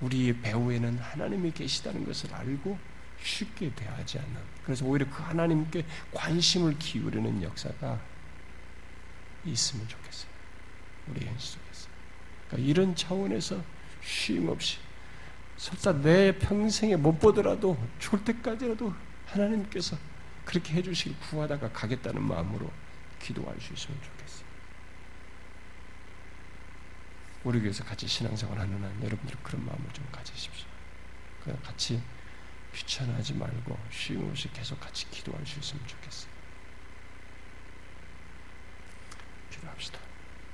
[0.01, 2.77] 우리의 배후에는 하나님이 계시다는 것을 알고
[3.21, 7.99] 쉽게 대하지 않는, 그래서 오히려 그 하나님께 관심을 기울이는 역사가
[9.45, 10.29] 있으면 좋겠어요.
[11.07, 11.89] 우리 현실 속에서.
[12.47, 13.63] 그러니까 이런 차원에서
[14.07, 14.77] 쉼 없이
[15.57, 18.93] 설사 내 평생에 못 보더라도 죽을 때까지라도
[19.25, 19.97] 하나님께서
[20.45, 22.71] 그렇게 해주시길 구하다가 가겠다는 마음으로
[23.19, 24.47] 기도할 수 있으면 좋겠어요.
[27.43, 30.67] 우리 교회에서 같이 신앙생활 하는 한 여러분들 그런 마음을 좀 가지십시오.
[31.43, 32.01] 그냥 같이
[32.73, 36.31] 귀찮아하지 말고 쉼 없이 계속 같이 기도할 수 있으면 좋겠어요.
[39.51, 40.06] 기도합시다.